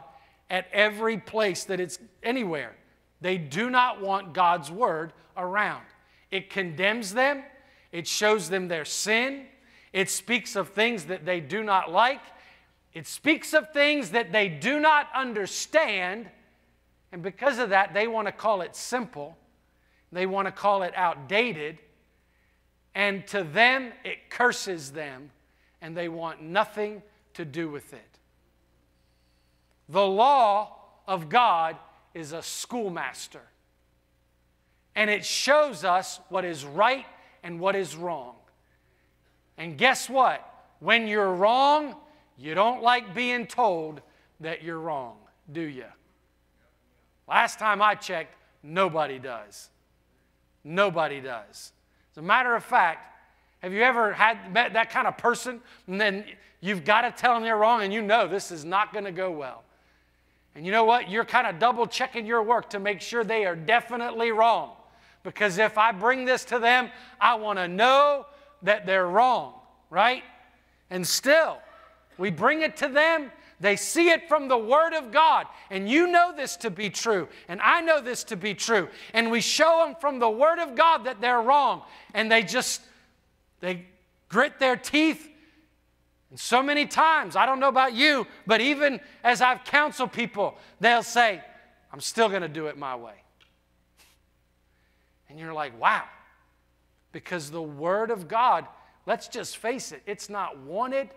[0.49, 2.75] at every place that it's anywhere.
[3.21, 5.83] They do not want God's Word around.
[6.29, 7.43] It condemns them,
[7.91, 9.45] it shows them their sin,
[9.91, 12.21] it speaks of things that they do not like,
[12.93, 16.29] it speaks of things that they do not understand,
[17.11, 19.37] and because of that, they want to call it simple,
[20.11, 21.79] they want to call it outdated
[22.95, 25.31] and to them it curses them,
[25.81, 27.01] and they want nothing
[27.33, 28.19] to do with it.
[29.89, 30.77] The law
[31.07, 31.75] of God
[32.13, 33.41] is a schoolmaster,
[34.95, 37.05] and it shows us what is right
[37.43, 38.35] and what is wrong.
[39.57, 40.49] And guess what?
[40.79, 41.95] When you're wrong,
[42.37, 44.01] you don't like being told
[44.39, 45.17] that you're wrong,
[45.51, 45.85] do you?
[47.27, 49.69] Last time I checked, nobody does.
[50.63, 51.71] Nobody does.
[52.13, 53.11] As a matter of fact,
[53.63, 56.25] have you ever had met that kind of person and then
[56.61, 59.11] you've got to tell them they're wrong and you know this is not going to
[59.11, 59.63] go well?
[60.53, 61.09] And you know what?
[61.09, 64.73] You're kind of double checking your work to make sure they are definitely wrong.
[65.23, 68.27] Because if I bring this to them, I want to know
[68.61, 69.53] that they're wrong,
[69.89, 70.23] right?
[70.91, 71.57] And still,
[72.19, 73.31] we bring it to them.
[73.63, 75.47] They see it from the Word of God.
[75.69, 77.29] And you know this to be true.
[77.47, 78.89] And I know this to be true.
[79.13, 81.83] And we show them from the Word of God that they're wrong.
[82.13, 82.81] And they just,
[83.61, 83.85] they
[84.27, 85.29] grit their teeth.
[86.29, 90.57] And so many times, I don't know about you, but even as I've counseled people,
[90.81, 91.41] they'll say,
[91.93, 93.15] I'm still going to do it my way.
[95.29, 96.03] And you're like, wow.
[97.13, 98.67] Because the Word of God,
[99.05, 101.11] let's just face it, it's not wanted,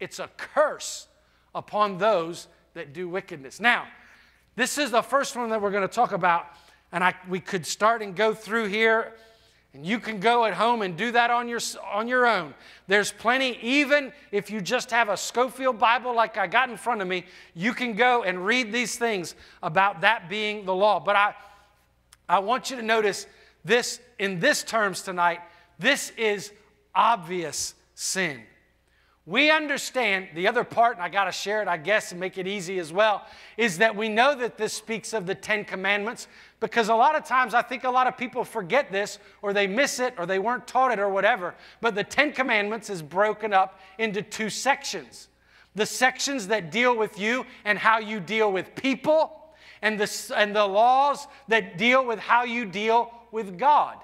[0.00, 1.06] it's a curse
[1.54, 3.60] upon those that do wickedness.
[3.60, 3.86] Now,
[4.56, 6.46] this is the first one that we're going to talk about,
[6.92, 9.12] and I, we could start and go through here,
[9.72, 11.60] and you can go at home and do that on your,
[11.92, 12.54] on your own.
[12.86, 17.02] There's plenty, even if you just have a Scofield Bible like I got in front
[17.02, 17.24] of me,
[17.54, 21.00] you can go and read these things about that being the law.
[21.00, 21.34] But I,
[22.28, 23.26] I want you to notice
[23.64, 25.40] this in this terms tonight.
[25.80, 26.52] This is
[26.94, 28.42] obvious sin.
[29.26, 32.36] We understand the other part, and I got to share it, I guess, and make
[32.36, 36.28] it easy as well, is that we know that this speaks of the Ten Commandments
[36.60, 39.66] because a lot of times I think a lot of people forget this or they
[39.66, 41.54] miss it or they weren't taught it or whatever.
[41.80, 45.28] But the Ten Commandments is broken up into two sections
[45.74, 49.40] the sections that deal with you and how you deal with people,
[49.82, 53.96] and the, and the laws that deal with how you deal with God.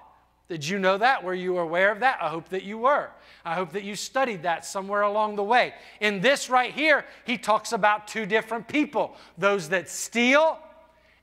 [0.49, 1.23] Did you know that?
[1.23, 2.19] Were you aware of that?
[2.21, 3.11] I hope that you were.
[3.45, 5.75] I hope that you studied that somewhere along the way.
[6.01, 10.59] In this right here, he talks about two different people those that steal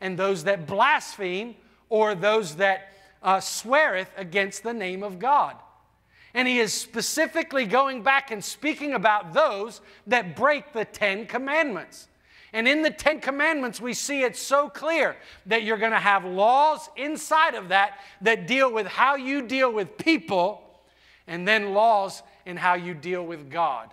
[0.01, 1.55] and those that blaspheme,
[1.89, 2.93] or those that
[3.24, 5.55] uh, sweareth against the name of God.
[6.34, 12.07] And he is specifically going back and speaking about those that break the Ten Commandments.
[12.53, 16.26] And in the Ten Commandments, we see it so clear that you're going to have
[16.26, 20.61] laws inside of that that deal with how you deal with people,
[21.28, 23.89] and then laws in how you deal with God.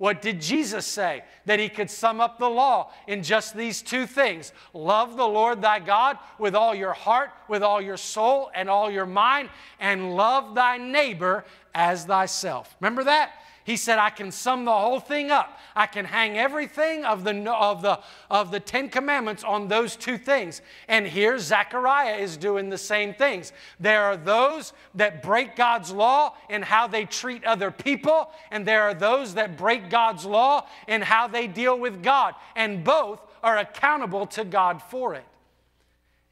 [0.00, 1.24] What did Jesus say?
[1.44, 5.60] That he could sum up the law in just these two things love the Lord
[5.60, 10.16] thy God with all your heart, with all your soul, and all your mind, and
[10.16, 11.44] love thy neighbor
[11.74, 12.74] as thyself.
[12.80, 13.32] Remember that?
[13.64, 15.58] He said, I can sum the whole thing up.
[15.76, 18.00] I can hang everything of the, of, the,
[18.30, 20.62] of the Ten Commandments on those two things.
[20.88, 23.52] And here Zechariah is doing the same things.
[23.78, 28.82] There are those that break God's law in how they treat other people, and there
[28.82, 32.34] are those that break God's law in how they deal with God.
[32.56, 35.26] And both are accountable to God for it.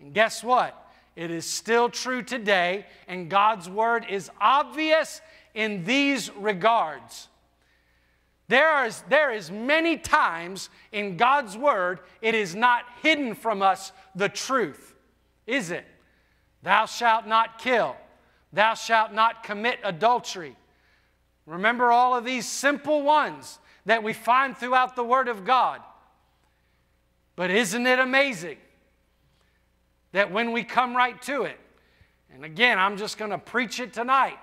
[0.01, 0.88] And guess what?
[1.19, 5.21] It is still true today, and God's word is obvious
[5.53, 7.27] in these regards.
[8.47, 13.91] There is, there is many times in God's word it is not hidden from us
[14.15, 14.95] the truth,
[15.45, 15.87] is it?
[16.63, 17.97] Thou shalt not kill.
[18.53, 20.55] Thou shalt not commit adultery.
[21.47, 25.81] Remember all of these simple ones that we find throughout the Word of God.
[27.35, 28.59] But isn't it amazing
[30.13, 31.59] that when we come right to it,
[32.33, 34.39] and again, I'm just going to preach it tonight,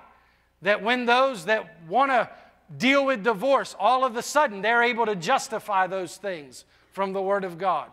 [0.62, 2.30] that when those that want to
[2.78, 7.22] deal with divorce, all of a sudden they're able to justify those things from the
[7.22, 7.92] Word of God.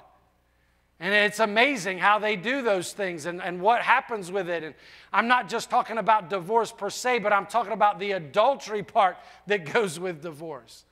[1.01, 4.63] And it's amazing how they do those things and, and what happens with it.
[4.63, 4.75] And
[5.13, 9.17] I'm not just talking about divorce per se, but I'm talking about the adultery part
[9.49, 10.85] that goes with divorce.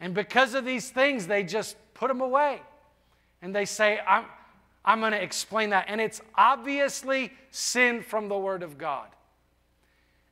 [0.00, 2.60] And because of these things, they just put them away.
[3.40, 4.26] And they say, I'm,
[4.86, 5.86] I'm going to explain that.
[5.88, 9.08] And it's obviously sin from the Word of God.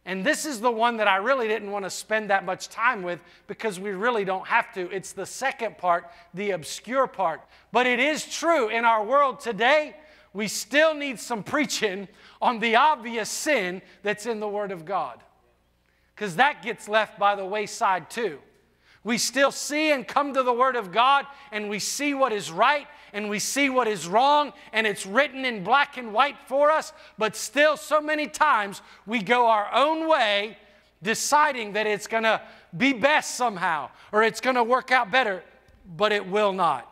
[0.06, 3.02] And this is the one that I really didn't want to spend that much time
[3.02, 4.90] with because we really don't have to.
[4.90, 7.40] It's the second part, the obscure part.
[7.72, 9.96] But it is true in our world today,
[10.34, 12.08] we still need some preaching
[12.42, 15.22] on the obvious sin that's in the Word of God.
[16.14, 18.38] Because that gets left by the wayside too.
[19.04, 22.50] We still see and come to the Word of God and we see what is
[22.50, 26.70] right and we see what is wrong and it's written in black and white for
[26.70, 30.58] us, but still, so many times we go our own way,
[31.02, 32.42] deciding that it's going to
[32.76, 35.42] be best somehow or it's going to work out better,
[35.96, 36.90] but it will not.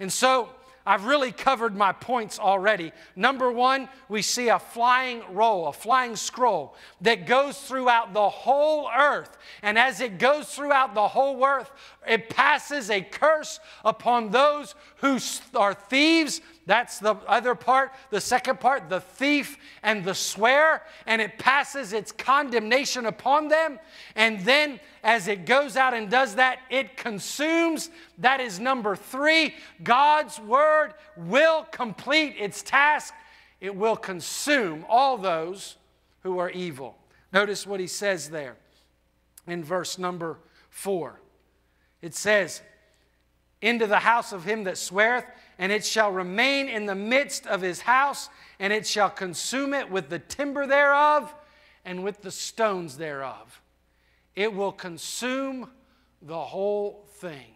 [0.00, 0.50] And so,
[0.84, 2.92] I've really covered my points already.
[3.14, 8.88] Number one, we see a flying roll, a flying scroll that goes throughout the whole
[8.94, 9.36] earth.
[9.62, 11.70] And as it goes throughout the whole earth,
[12.06, 15.18] it passes a curse upon those who
[15.54, 17.92] are thieves That's the other part.
[18.10, 23.80] The second part, the thief and the swear, and it passes its condemnation upon them.
[24.14, 27.90] And then, as it goes out and does that, it consumes.
[28.18, 29.54] That is number three.
[29.82, 33.12] God's word will complete its task,
[33.60, 35.76] it will consume all those
[36.22, 36.96] who are evil.
[37.32, 38.56] Notice what he says there
[39.46, 40.38] in verse number
[40.70, 41.20] four.
[42.00, 42.62] It says,
[43.60, 45.24] Into the house of him that sweareth,
[45.58, 48.28] and it shall remain in the midst of his house,
[48.58, 51.32] and it shall consume it with the timber thereof
[51.84, 53.60] and with the stones thereof.
[54.34, 55.70] It will consume
[56.20, 57.54] the whole thing.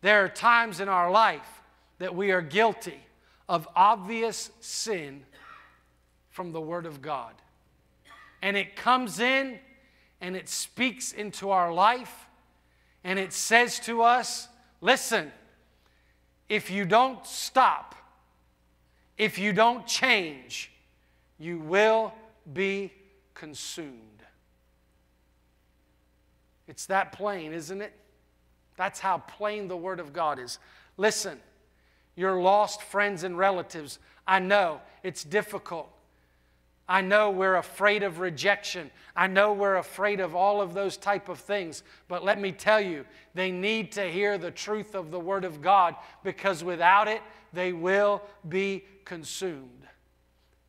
[0.00, 1.62] There are times in our life
[1.98, 3.00] that we are guilty
[3.48, 5.24] of obvious sin
[6.30, 7.34] from the Word of God.
[8.40, 9.60] And it comes in
[10.20, 12.26] and it speaks into our life
[13.04, 14.48] and it says to us,
[14.80, 15.30] listen,
[16.48, 17.94] if you don't stop,
[19.16, 20.72] if you don't change,
[21.38, 22.12] you will
[22.52, 22.92] be
[23.34, 23.98] consumed.
[26.68, 27.92] It's that plain, isn't it?
[28.76, 30.58] That's how plain the Word of God is.
[30.96, 31.38] Listen,
[32.16, 35.90] your lost friends and relatives, I know it's difficult.
[36.92, 38.90] I know we're afraid of rejection.
[39.16, 41.84] I know we're afraid of all of those type of things.
[42.06, 45.62] But let me tell you, they need to hear the truth of the Word of
[45.62, 47.22] God because without it,
[47.54, 49.86] they will be consumed.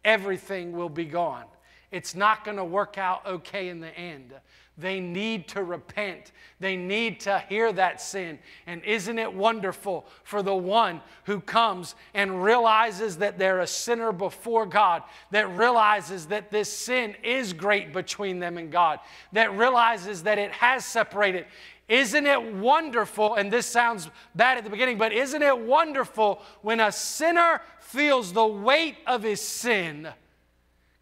[0.05, 1.43] Everything will be gone.
[1.91, 4.34] It's not going to work out okay in the end.
[4.78, 6.32] They need to repent.
[6.59, 8.39] They need to hear that sin.
[8.65, 14.11] And isn't it wonderful for the one who comes and realizes that they're a sinner
[14.11, 18.99] before God, that realizes that this sin is great between them and God,
[19.32, 21.45] that realizes that it has separated?
[21.88, 23.36] Isn't it wonderful?
[23.36, 28.34] And this sounds bad at the beginning, but isn't it wonderful when a sinner feels
[28.34, 30.07] the weight of his sin?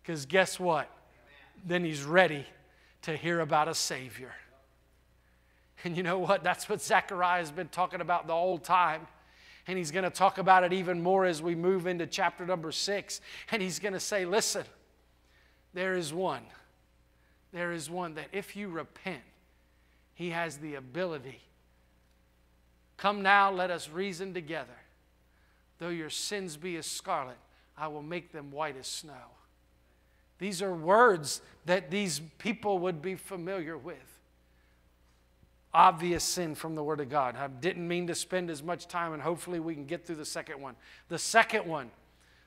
[0.01, 0.89] Because guess what?
[1.65, 2.45] Then he's ready
[3.03, 4.33] to hear about a Savior.
[5.83, 6.43] And you know what?
[6.43, 9.07] That's what Zechariah has been talking about the whole time.
[9.67, 12.71] And he's going to talk about it even more as we move into chapter number
[12.71, 13.21] six.
[13.51, 14.63] And he's going to say, listen,
[15.73, 16.43] there is one.
[17.51, 19.21] There is one that if you repent,
[20.13, 21.39] he has the ability.
[22.97, 24.69] Come now, let us reason together.
[25.79, 27.37] Though your sins be as scarlet,
[27.77, 29.31] I will make them white as snow.
[30.41, 33.95] These are words that these people would be familiar with.
[35.71, 37.35] Obvious sin from the Word of God.
[37.35, 40.25] I didn't mean to spend as much time, and hopefully we can get through the
[40.25, 40.75] second one.
[41.09, 41.91] The second one.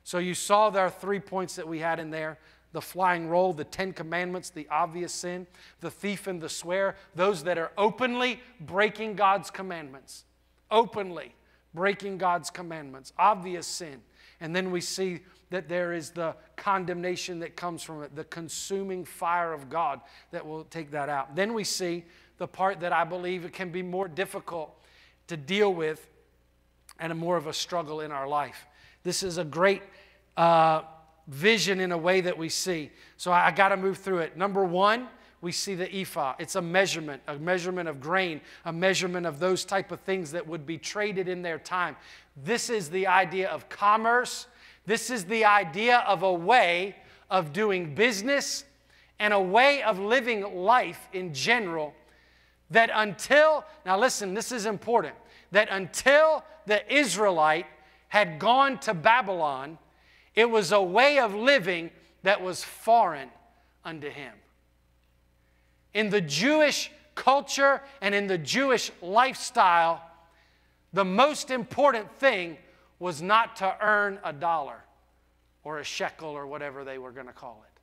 [0.02, 2.38] So you saw there are three points that we had in there
[2.72, 5.46] the flying roll, the Ten Commandments, the obvious sin,
[5.78, 10.24] the thief and the swear, those that are openly breaking God's commandments.
[10.68, 11.32] Openly
[11.72, 13.12] breaking God's commandments.
[13.16, 14.02] Obvious sin.
[14.40, 15.20] And then we see
[15.50, 20.46] that there is the condemnation that comes from it, the consuming fire of God that
[20.46, 21.36] will take that out.
[21.36, 22.04] Then we see
[22.38, 24.74] the part that I believe it can be more difficult
[25.28, 26.08] to deal with
[26.98, 28.66] and a more of a struggle in our life.
[29.02, 29.82] This is a great
[30.36, 30.82] uh,
[31.28, 32.90] vision in a way that we see.
[33.16, 34.36] So I, I got to move through it.
[34.36, 35.08] Number one,
[35.40, 36.34] we see the ephah.
[36.38, 40.46] It's a measurement, a measurement of grain, a measurement of those type of things that
[40.46, 41.96] would be traded in their time.
[42.34, 44.46] This is the idea of commerce
[44.86, 46.96] this is the idea of a way
[47.30, 48.64] of doing business
[49.18, 51.94] and a way of living life in general
[52.70, 55.14] that until, now listen, this is important,
[55.52, 57.66] that until the Israelite
[58.08, 59.78] had gone to Babylon,
[60.34, 61.90] it was a way of living
[62.22, 63.28] that was foreign
[63.84, 64.32] unto him.
[65.92, 70.02] In the Jewish culture and in the Jewish lifestyle,
[70.92, 72.56] the most important thing
[73.04, 74.82] was not to earn a dollar
[75.62, 77.80] or a shekel or whatever they were going to call it.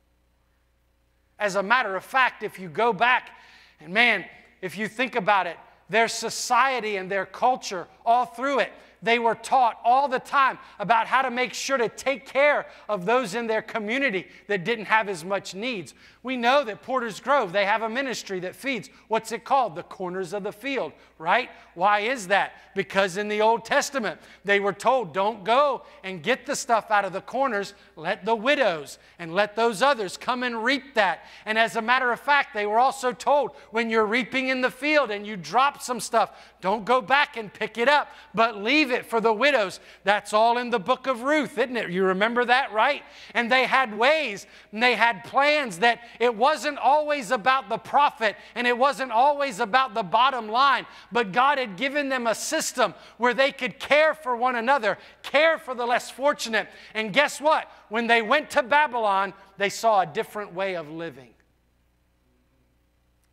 [1.38, 3.30] As a matter of fact, if you go back,
[3.78, 4.24] and man,
[4.62, 5.56] if you think about it,
[5.88, 8.72] their society and their culture, all through it,
[9.02, 13.04] they were taught all the time about how to make sure to take care of
[13.04, 15.94] those in their community that didn't have as much needs.
[16.22, 19.74] We know that Porter's Grove, they have a ministry that feeds, what's it called?
[19.74, 21.50] The corners of the field, right?
[21.74, 22.52] Why is that?
[22.76, 27.04] Because in the Old Testament, they were told, don't go and get the stuff out
[27.04, 31.24] of the corners, let the widows and let those others come and reap that.
[31.44, 34.70] And as a matter of fact, they were also told, when you're reaping in the
[34.70, 36.30] field and you drop some stuff,
[36.60, 39.80] don't go back and pick it up, but leave it for the widows.
[40.04, 41.90] That's all in the book of Ruth, isn't it?
[41.90, 43.02] You remember that, right?
[43.34, 48.36] And they had ways and they had plans that it wasn't always about the profit
[48.54, 52.94] and it wasn't always about the bottom line, but God had given them a system
[53.18, 56.68] where they could care for one another, care for the less fortunate.
[56.94, 57.70] And guess what?
[57.88, 61.30] When they went to Babylon, they saw a different way of living.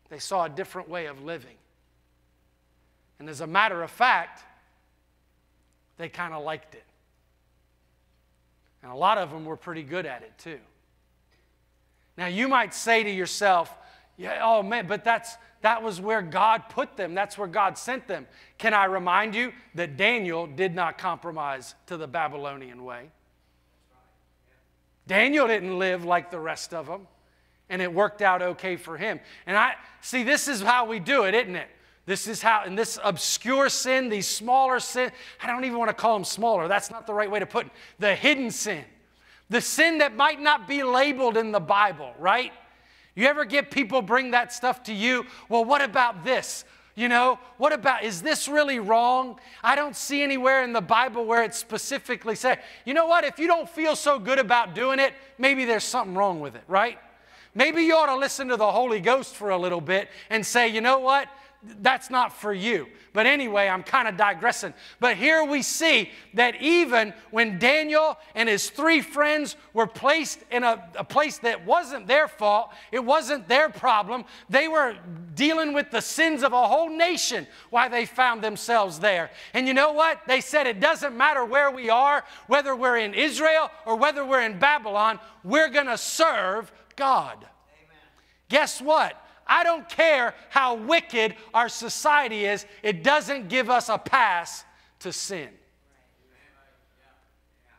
[0.08, 1.56] They saw a different way of living.
[3.20, 4.42] And as a matter of fact,
[6.00, 6.84] they kind of liked it.
[8.82, 10.58] And a lot of them were pretty good at it too.
[12.16, 13.76] Now you might say to yourself,
[14.16, 17.14] yeah, oh man, but that's that was where God put them.
[17.14, 18.26] That's where God sent them.
[18.56, 23.10] Can I remind you that Daniel did not compromise to the Babylonian way?
[25.06, 27.06] Daniel didn't live like the rest of them,
[27.68, 29.20] and it worked out okay for him.
[29.46, 31.68] And I see this is how we do it, isn't it?
[32.06, 35.94] This is how, in this obscure sin, these smaller sin, I don't even want to
[35.94, 36.66] call them smaller.
[36.66, 37.72] That's not the right way to put it.
[37.98, 38.84] The hidden sin.
[39.48, 42.52] The sin that might not be labeled in the Bible, right?
[43.14, 45.26] You ever get people bring that stuff to you?
[45.48, 46.64] Well, what about this?
[46.94, 49.38] You know, what about, is this really wrong?
[49.62, 53.38] I don't see anywhere in the Bible where it specifically said, you know what, if
[53.38, 56.98] you don't feel so good about doing it, maybe there's something wrong with it, right?
[57.54, 60.68] Maybe you ought to listen to the Holy Ghost for a little bit and say,
[60.68, 61.28] you know what,
[61.62, 62.86] that's not for you.
[63.12, 64.72] But anyway, I'm kind of digressing.
[64.98, 70.64] But here we see that even when Daniel and his three friends were placed in
[70.64, 74.96] a, a, place that wasn't their fault, it wasn't their problem, they were
[75.34, 79.30] dealing with the sins of a whole nation why they found themselves there.
[79.52, 80.20] And you know what?
[80.26, 84.42] They said it doesn't matter where we are, whether we're in Israel or whether we're
[84.42, 87.36] in Babylon, we're going to serve God.
[87.36, 87.98] Amen.
[88.48, 89.20] Guess what?
[89.50, 94.64] I don't care how wicked our society is, it doesn't give us a pass
[95.00, 95.48] to sin.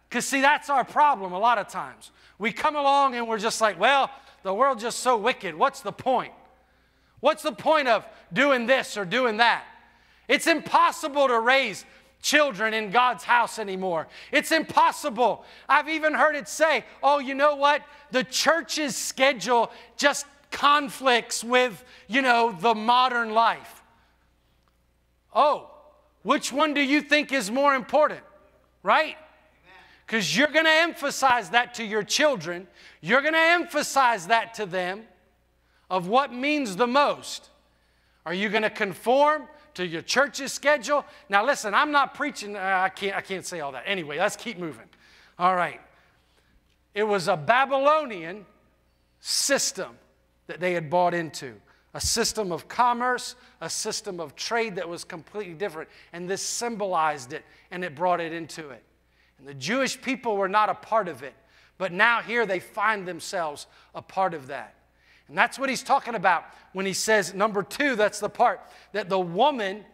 [0.09, 2.11] Because, see, that's our problem a lot of times.
[2.37, 4.11] We come along and we're just like, well,
[4.43, 5.55] the world's just so wicked.
[5.55, 6.33] What's the point?
[7.21, 9.63] What's the point of doing this or doing that?
[10.27, 11.85] It's impossible to raise
[12.21, 14.07] children in God's house anymore.
[14.31, 15.45] It's impossible.
[15.69, 17.81] I've even heard it say, oh, you know what?
[18.11, 23.81] The church's schedule just conflicts with, you know, the modern life.
[25.33, 25.71] Oh,
[26.23, 28.21] which one do you think is more important?
[28.83, 29.17] Right?
[30.05, 32.67] Because you're going to emphasize that to your children.
[32.99, 35.03] You're going to emphasize that to them
[35.89, 37.49] of what means the most.
[38.25, 41.05] Are you going to conform to your church's schedule?
[41.29, 42.55] Now, listen, I'm not preaching.
[42.55, 43.83] Uh, I, can't, I can't say all that.
[43.85, 44.89] Anyway, let's keep moving.
[45.39, 45.79] All right.
[46.93, 48.45] It was a Babylonian
[49.21, 49.97] system
[50.51, 51.53] that they had bought into
[51.93, 55.89] a system of commerce, a system of trade that was completely different.
[56.11, 58.83] And this symbolized it and it brought it into it.
[59.39, 61.33] And the Jewish people were not a part of it.
[61.77, 64.75] But now here they find themselves a part of that.
[65.29, 66.43] And that's what he's talking about
[66.73, 68.59] when he says, number two, that's the part
[68.91, 69.85] that the woman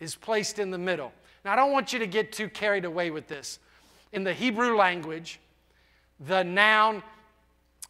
[0.00, 1.12] is placed in the middle.
[1.44, 3.58] Now, I don't want you to get too carried away with this.
[4.14, 5.40] In the Hebrew language,
[6.20, 7.02] the noun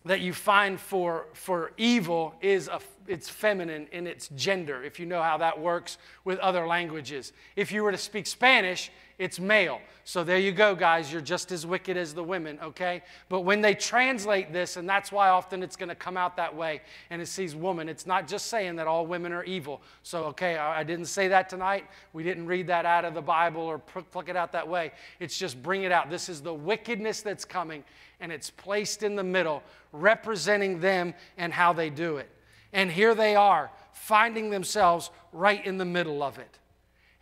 [0.07, 5.07] that you find for, for evil is a, it's feminine in its gender, if you
[5.07, 7.33] know how that works with other languages.
[7.57, 9.81] If you were to speak Spanish, it's male.
[10.05, 11.11] So there you go, guys.
[11.11, 13.03] You're just as wicked as the women, okay?
[13.29, 16.55] But when they translate this, and that's why often it's going to come out that
[16.55, 19.81] way, and it sees woman, it's not just saying that all women are evil.
[20.03, 21.87] So, okay, I, I didn't say that tonight.
[22.13, 24.93] We didn't read that out of the Bible or pluck it out that way.
[25.19, 26.11] It's just bring it out.
[26.11, 27.83] This is the wickedness that's coming,
[28.21, 29.63] and it's placed in the middle,
[30.01, 32.31] representing them and how they do it.
[32.73, 36.59] And here they are, finding themselves right in the middle of it.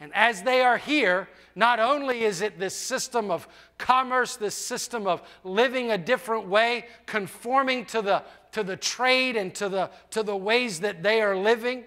[0.01, 3.49] And as they are here, not only is it this system of
[3.79, 8.23] commerce, this system of living a different way, conforming to the,
[8.53, 11.85] to the trade and to the, to the ways that they are living,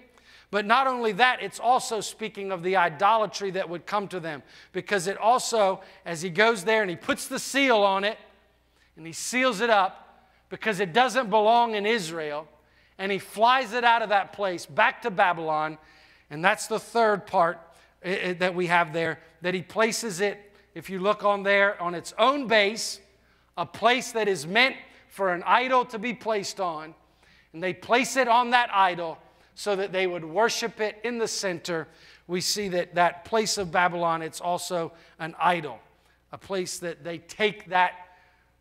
[0.50, 4.42] but not only that, it's also speaking of the idolatry that would come to them.
[4.72, 8.16] Because it also, as he goes there and he puts the seal on it
[8.96, 10.07] and he seals it up
[10.48, 12.48] because it doesn't belong in Israel,
[12.98, 15.78] and he flies it out of that place back to Babylon.
[16.30, 17.58] And that's the third part
[18.02, 21.80] eh, eh, that we have there, that he places it, if you look on there,
[21.82, 23.00] on its own base,
[23.56, 24.76] a place that is meant
[25.08, 26.94] for an idol to be placed on.
[27.52, 29.18] And they place it on that idol
[29.54, 31.88] so that they would worship it in the center.
[32.28, 35.80] We see that that place of Babylon, it's also an idol,
[36.30, 37.92] a place that they take that,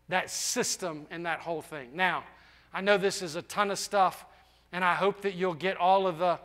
[0.09, 1.89] that system and that whole thing.
[1.93, 2.23] Now,
[2.73, 4.25] I know this is a ton of stuff,
[4.71, 6.39] and I hope that you'll get all of the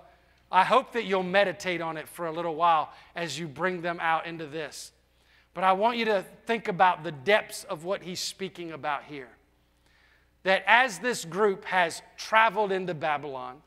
[0.53, 3.99] I hope that you'll meditate on it for a little while as you bring them
[4.01, 4.93] out into this.
[5.55, 9.31] But I want you to think about the depths of what he's speaking about here.
[10.43, 13.63] That as this group has traveled into Babylon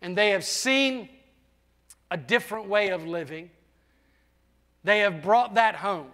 [0.00, 1.10] and they have seen
[2.10, 3.50] a different way of living,
[4.84, 6.08] they have brought that home.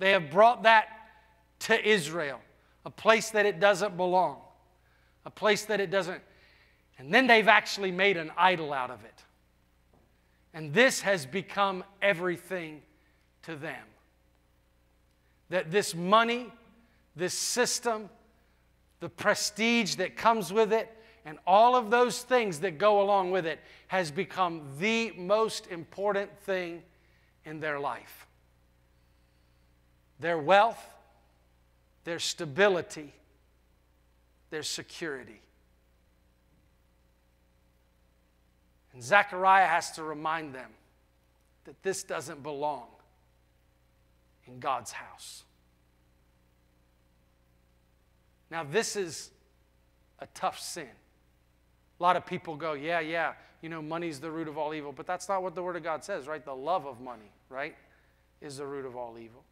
[0.00, 0.88] They have brought that
[1.60, 2.40] to Israel,
[2.84, 4.40] a place that it doesn't belong,
[5.24, 6.20] a place that it doesn't.
[6.98, 9.22] And then they've actually made an idol out of it.
[10.52, 12.82] And this has become everything
[13.42, 13.82] to them.
[15.50, 16.52] That this money,
[17.16, 18.08] this system,
[19.00, 20.90] the prestige that comes with it,
[21.24, 26.30] and all of those things that go along with it has become the most important
[26.40, 26.82] thing
[27.44, 28.26] in their life.
[30.20, 30.93] Their wealth,
[32.04, 33.12] their stability,
[34.50, 35.40] their security.
[38.92, 40.70] And Zechariah has to remind them
[41.64, 42.86] that this doesn't belong
[44.46, 45.42] in God's house.
[48.50, 49.30] Now, this is
[50.20, 50.88] a tough sin.
[51.98, 53.32] A lot of people go, yeah, yeah,
[53.62, 54.92] you know, money's the root of all evil.
[54.92, 56.44] But that's not what the Word of God says, right?
[56.44, 57.74] The love of money, right,
[58.40, 59.42] is the root of all evil.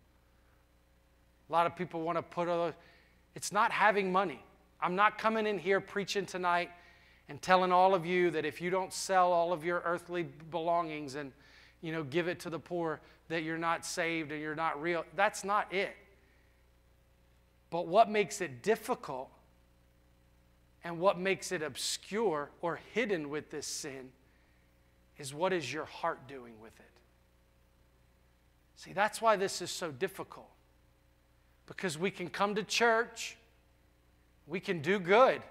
[1.53, 2.75] A lot of people want to put other,
[3.35, 4.43] it's not having money.
[4.81, 6.71] I'm not coming in here preaching tonight
[7.29, 11.15] and telling all of you that if you don't sell all of your earthly belongings
[11.15, 11.31] and
[11.83, 15.05] you know give it to the poor that you're not saved and you're not real.
[15.15, 15.95] That's not it.
[17.69, 19.31] But what makes it difficult
[20.83, 24.09] and what makes it obscure or hidden with this sin
[25.19, 26.91] is what is your heart doing with it?
[28.75, 30.49] See that's why this is so difficult
[31.67, 33.37] because we can come to church
[34.47, 35.43] we can do good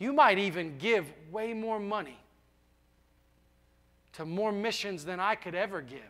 [0.00, 2.18] you might even give way more money
[4.14, 6.00] to more missions than I could ever give.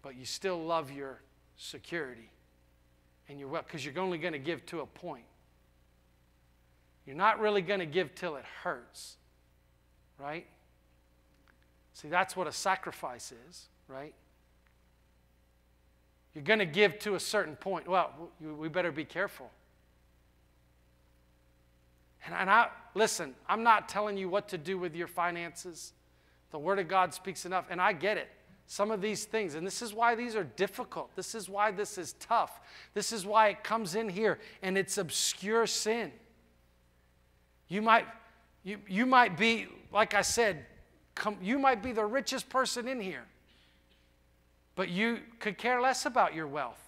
[0.00, 1.20] But you still love your
[1.56, 2.30] security.
[3.28, 5.24] And your wealth because you're only going to give to a point.
[7.06, 9.16] You're not really going to give till it hurts,
[10.18, 10.46] right?
[11.94, 14.14] See, that's what a sacrifice is, right?
[16.34, 17.88] You're going to give to a certain point.
[17.88, 18.10] Well,
[18.40, 19.50] we better be careful.
[22.24, 25.92] And, I, listen, I'm not telling you what to do with your finances.
[26.52, 28.28] The Word of God speaks enough, and I get it.
[28.66, 31.14] Some of these things, and this is why these are difficult.
[31.14, 32.60] This is why this is tough.
[32.94, 36.10] This is why it comes in here and it's obscure sin.
[37.68, 38.06] You might,
[38.62, 40.64] you, you might be, like I said,
[41.14, 43.24] come, you might be the richest person in here,
[44.74, 46.80] but you could care less about your wealth.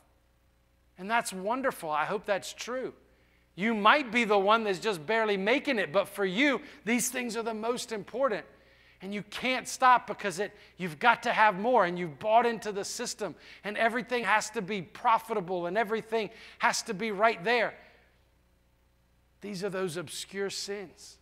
[0.98, 1.90] And that's wonderful.
[1.90, 2.94] I hope that's true.
[3.56, 7.36] You might be the one that's just barely making it, but for you, these things
[7.36, 8.44] are the most important.
[9.00, 12.72] And you can't stop because it, you've got to have more, and you've bought into
[12.72, 17.74] the system, and everything has to be profitable, and everything has to be right there.
[19.40, 21.18] These are those obscure sins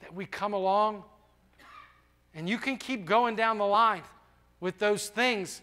[0.00, 1.04] that we come along,
[2.34, 4.02] and you can keep going down the line
[4.60, 5.60] with those things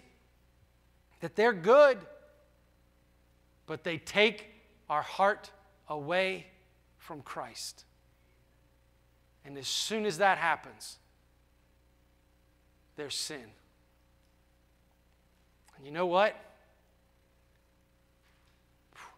[1.22, 1.98] that they're good,
[3.66, 4.52] but they take
[4.90, 5.52] our heart
[5.90, 6.48] away
[6.98, 7.84] from Christ.
[9.44, 10.98] And as soon as that happens,
[12.96, 13.44] there's sin.
[15.78, 16.36] And you know what?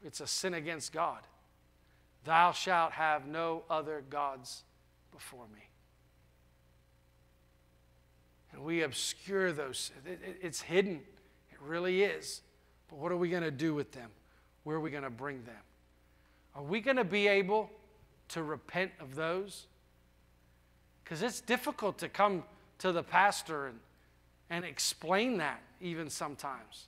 [0.03, 1.19] It's a sin against God.
[2.23, 4.63] Thou shalt have no other gods
[5.11, 5.66] before me.
[8.57, 9.91] And we obscure those.
[10.41, 10.99] It's hidden.
[11.51, 12.41] It really is.
[12.89, 14.09] But what are we going to do with them?
[14.67, 15.55] where are we going to bring them?
[16.53, 17.69] Are we going to be able
[18.27, 19.65] to repent of those?
[21.01, 22.43] Because it's difficult to come
[22.79, 23.79] to the pastor and,
[24.49, 26.87] and explain that even sometimes.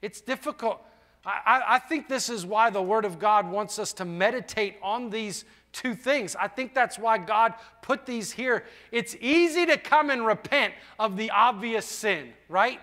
[0.00, 0.80] It's difficult.
[1.26, 5.10] I, I think this is why the Word of God wants us to meditate on
[5.10, 6.36] these two things.
[6.36, 8.64] I think that's why God put these here.
[8.90, 12.80] It's easy to come and repent of the obvious sin, right?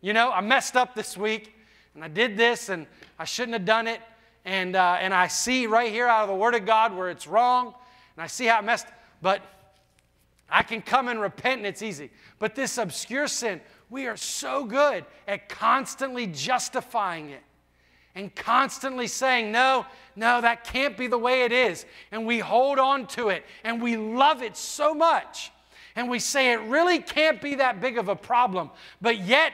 [0.00, 1.54] You know, I messed up this week
[1.94, 2.86] and I did this and
[3.18, 4.00] I shouldn't have done it.
[4.44, 7.26] And, uh, and I see right here out of the Word of God where it's
[7.26, 7.74] wrong.
[8.16, 8.86] And I see how I messed,
[9.20, 9.42] but
[10.48, 12.10] I can come and repent and it's easy.
[12.38, 17.42] But this obscure sin, we are so good at constantly justifying it
[18.14, 19.86] and constantly saying, no,
[20.16, 21.86] no, that can't be the way it is.
[22.10, 25.52] And we hold on to it and we love it so much.
[25.96, 28.70] And we say it really can't be that big of a problem.
[29.00, 29.52] But yet,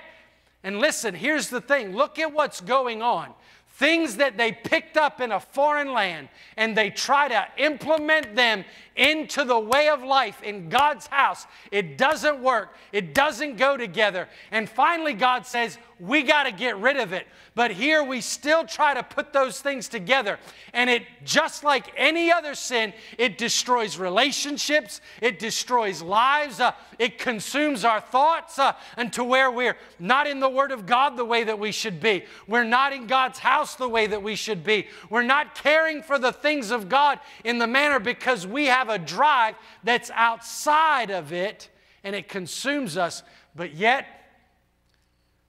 [0.62, 3.32] and listen, here's the thing look at what's going on.
[3.74, 8.64] Things that they picked up in a foreign land and they try to implement them
[8.96, 12.76] into the way of life in God's house, it doesn't work.
[12.92, 14.28] It doesn't go together.
[14.50, 17.26] And finally, God says, we got to get rid of it.
[17.54, 20.38] But here we still try to put those things together.
[20.74, 27.18] And it, just like any other sin, it destroys relationships, it destroys lives, uh, it
[27.18, 31.24] consumes our thoughts uh, and to where we're not in the Word of God the
[31.24, 32.24] way that we should be.
[32.46, 34.88] We're not in God's house the way that we should be.
[35.08, 38.98] We're not caring for the things of God in the manner because we have a
[38.98, 41.68] drive that's outside of it
[42.04, 43.22] and it consumes us.
[43.54, 44.06] But yet,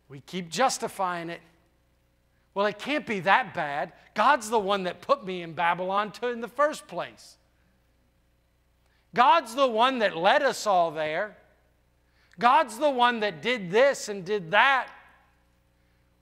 [0.09, 1.41] we keep justifying it.
[2.53, 3.93] Well, it can't be that bad.
[4.15, 7.37] God's the one that put me in Babylon to in the first place.
[9.13, 11.37] God's the one that led us all there.
[12.39, 14.89] God's the one that did this and did that.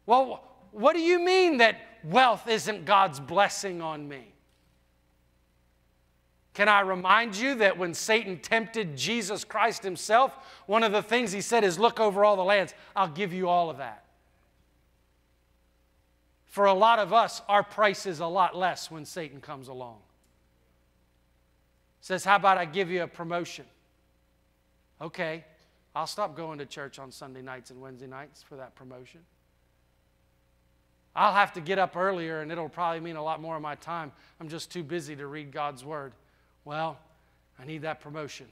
[0.05, 4.34] Well, what do you mean that wealth isn't God's blessing on me?
[6.55, 11.33] Can I remind you that when Satan tempted Jesus Christ himself, one of the things
[11.33, 14.05] he said is, Look over all the lands, I'll give you all of that.
[16.45, 19.97] For a lot of us, our price is a lot less when Satan comes along.
[21.99, 23.65] Says, How about I give you a promotion?
[25.01, 25.43] Okay,
[25.93, 29.19] I'll stop going to church on Sunday nights and Wednesday nights for that promotion.
[31.17, 33.75] I'll have to get up earlier and it'll probably mean a lot more of my
[33.75, 34.13] time.
[34.39, 36.13] I'm just too busy to read God's word.
[36.65, 36.97] Well,
[37.59, 38.47] I need that promotion.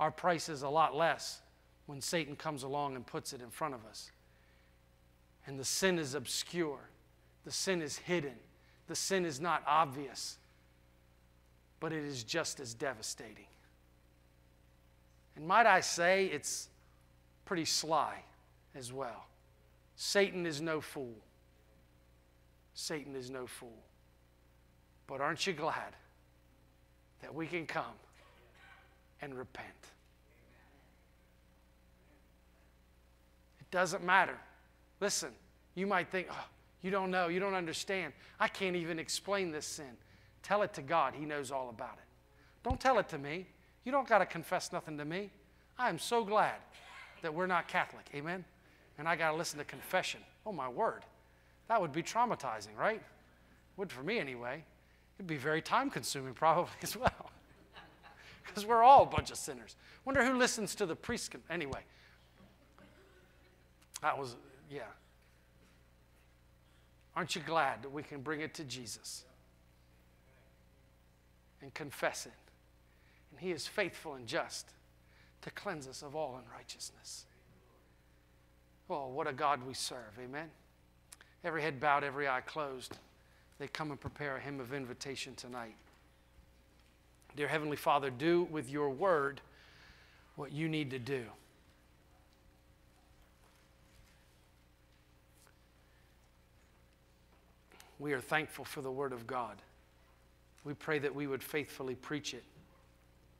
[0.00, 1.40] Our price is a lot less
[1.86, 4.10] when Satan comes along and puts it in front of us.
[5.46, 6.80] And the sin is obscure,
[7.44, 8.34] the sin is hidden,
[8.88, 10.38] the sin is not obvious,
[11.80, 13.46] but it is just as devastating.
[15.36, 16.68] And might I say, it's
[17.44, 18.22] pretty sly
[18.74, 19.26] as well.
[19.96, 21.14] Satan is no fool.
[22.74, 23.78] Satan is no fool.
[25.06, 25.94] But aren't you glad
[27.22, 27.84] that we can come
[29.20, 29.68] and repent?
[33.60, 34.38] It doesn't matter.
[35.00, 35.30] Listen,
[35.74, 36.44] you might think, oh,
[36.82, 38.12] you don't know, you don't understand.
[38.38, 39.96] I can't even explain this sin.
[40.42, 42.04] Tell it to God, He knows all about it.
[42.62, 43.46] Don't tell it to me.
[43.84, 45.30] You don't got to confess nothing to me.
[45.78, 46.56] I am so glad
[47.22, 48.06] that we're not Catholic.
[48.14, 48.44] Amen?
[48.98, 50.20] And I got to listen to confession.
[50.46, 51.02] Oh, my word.
[51.68, 53.02] That would be traumatizing, right?
[53.76, 54.64] Would for me anyway.
[55.18, 57.30] It'd be very time consuming, probably as well.
[58.46, 59.76] Because we're all a bunch of sinners.
[60.04, 61.34] Wonder who listens to the priest.
[61.50, 61.80] Anyway,
[64.02, 64.36] that was,
[64.70, 64.82] yeah.
[67.16, 69.24] Aren't you glad that we can bring it to Jesus
[71.62, 72.32] and confess it?
[73.30, 74.68] And He is faithful and just
[75.42, 77.26] to cleanse us of all unrighteousness.
[78.90, 80.18] Oh, what a God we serve.
[80.22, 80.50] Amen.
[81.42, 82.98] Every head bowed, every eye closed
[83.58, 85.74] they come and prepare a hymn of invitation tonight.
[87.36, 89.40] Dear Heavenly Father, do with your word
[90.36, 91.24] what you need to do.
[97.98, 99.56] We are thankful for the Word of God.
[100.64, 102.44] We pray that we would faithfully preach it,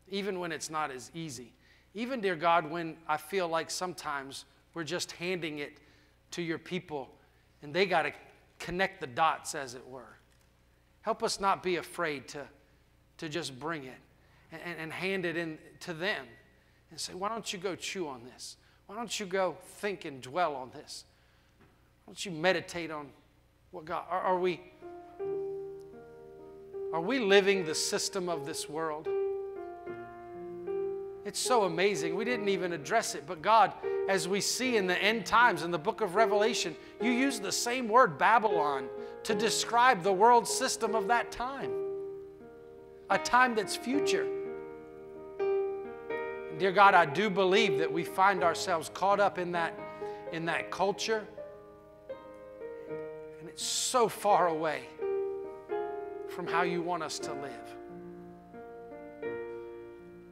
[0.08, 1.52] even when it's not as easy.
[1.94, 4.44] Even, dear God, when I feel like sometimes
[4.74, 5.78] we're just handing it
[6.32, 7.10] to your people
[7.62, 8.12] and they got to
[8.58, 10.16] connect the dots, as it were.
[11.02, 12.44] Help us not be afraid to,
[13.18, 13.98] to just bring it
[14.52, 16.26] and, and hand it in to them
[16.90, 18.56] and say, why don't you go chew on this?
[18.86, 21.04] Why don't you go think and dwell on this?
[22.04, 23.08] Why don't you meditate on
[23.70, 24.60] what God are, are we
[26.92, 29.08] are we living the system of this world?
[31.24, 32.14] It's so amazing.
[32.14, 33.72] We didn't even address it, but God,
[34.08, 37.52] as we see in the end times in the book of Revelation, you use the
[37.52, 38.88] same word, Babylon,
[39.24, 41.70] to describe the world system of that time,
[43.10, 44.26] a time that's future.
[46.58, 49.78] Dear God, I do believe that we find ourselves caught up in that,
[50.32, 51.26] in that culture,
[53.40, 54.82] and it's so far away
[56.28, 57.74] from how you want us to live.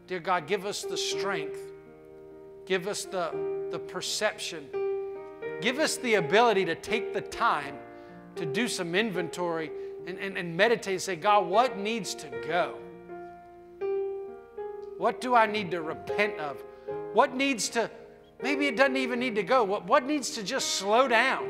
[0.06, 1.58] Dear God, give us the strength,
[2.66, 3.32] give us the,
[3.72, 4.68] the perception,
[5.60, 7.74] give us the ability to take the time
[8.36, 9.72] to do some inventory
[10.06, 12.76] and, and, and meditate and say, God, what needs to go?
[14.98, 16.62] What do I need to repent of?
[17.14, 17.90] What needs to,
[18.42, 19.64] maybe it doesn't even need to go.
[19.64, 21.48] What, what needs to just slow down?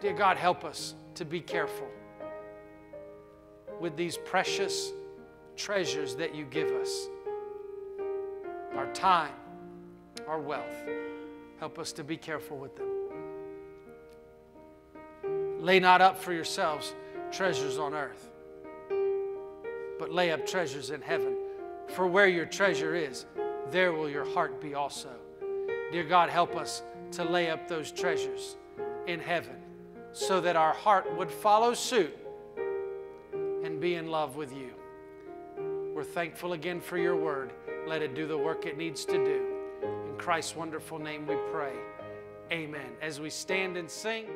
[0.00, 1.88] Dear God, help us to be careful
[3.80, 4.92] with these precious
[5.56, 7.08] treasures that you give us
[8.78, 9.34] our time,
[10.28, 10.86] our wealth.
[11.58, 12.86] Help us to be careful with them.
[15.58, 16.94] Lay not up for yourselves
[17.32, 18.30] treasures on earth,
[19.98, 21.36] but lay up treasures in heaven.
[21.88, 23.26] For where your treasure is,
[23.72, 25.10] there will your heart be also.
[25.90, 26.82] Dear God, help us
[27.12, 28.56] to lay up those treasures
[29.08, 29.56] in heaven
[30.12, 32.16] so that our heart would follow suit
[33.64, 34.70] and be in love with you.
[35.92, 37.50] We're thankful again for your word.
[37.88, 39.46] Let it do the work it needs to do.
[39.82, 41.72] In Christ's wonderful name we pray.
[42.52, 42.90] Amen.
[43.00, 44.26] As we stand and sing.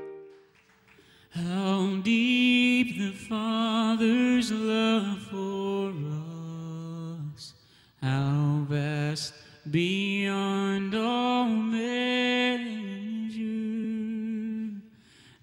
[1.28, 5.92] How deep the Father's love for
[7.34, 7.52] us,
[8.00, 9.34] how vast
[9.70, 12.70] beyond all measure,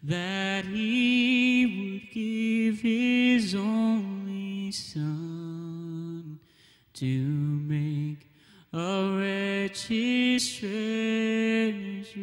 [0.01, 5.28] that He would give His only Son
[6.99, 8.27] to make
[8.73, 12.19] a wretch His treasure.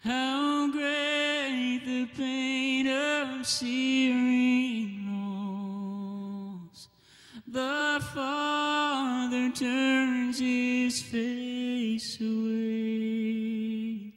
[0.00, 6.88] How great the pain of searing loss.
[7.46, 14.14] The Father turns his face away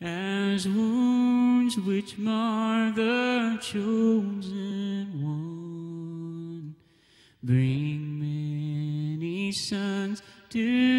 [0.00, 5.35] as wounds which mar the chosen one
[7.46, 10.20] bring many sons
[10.50, 10.95] to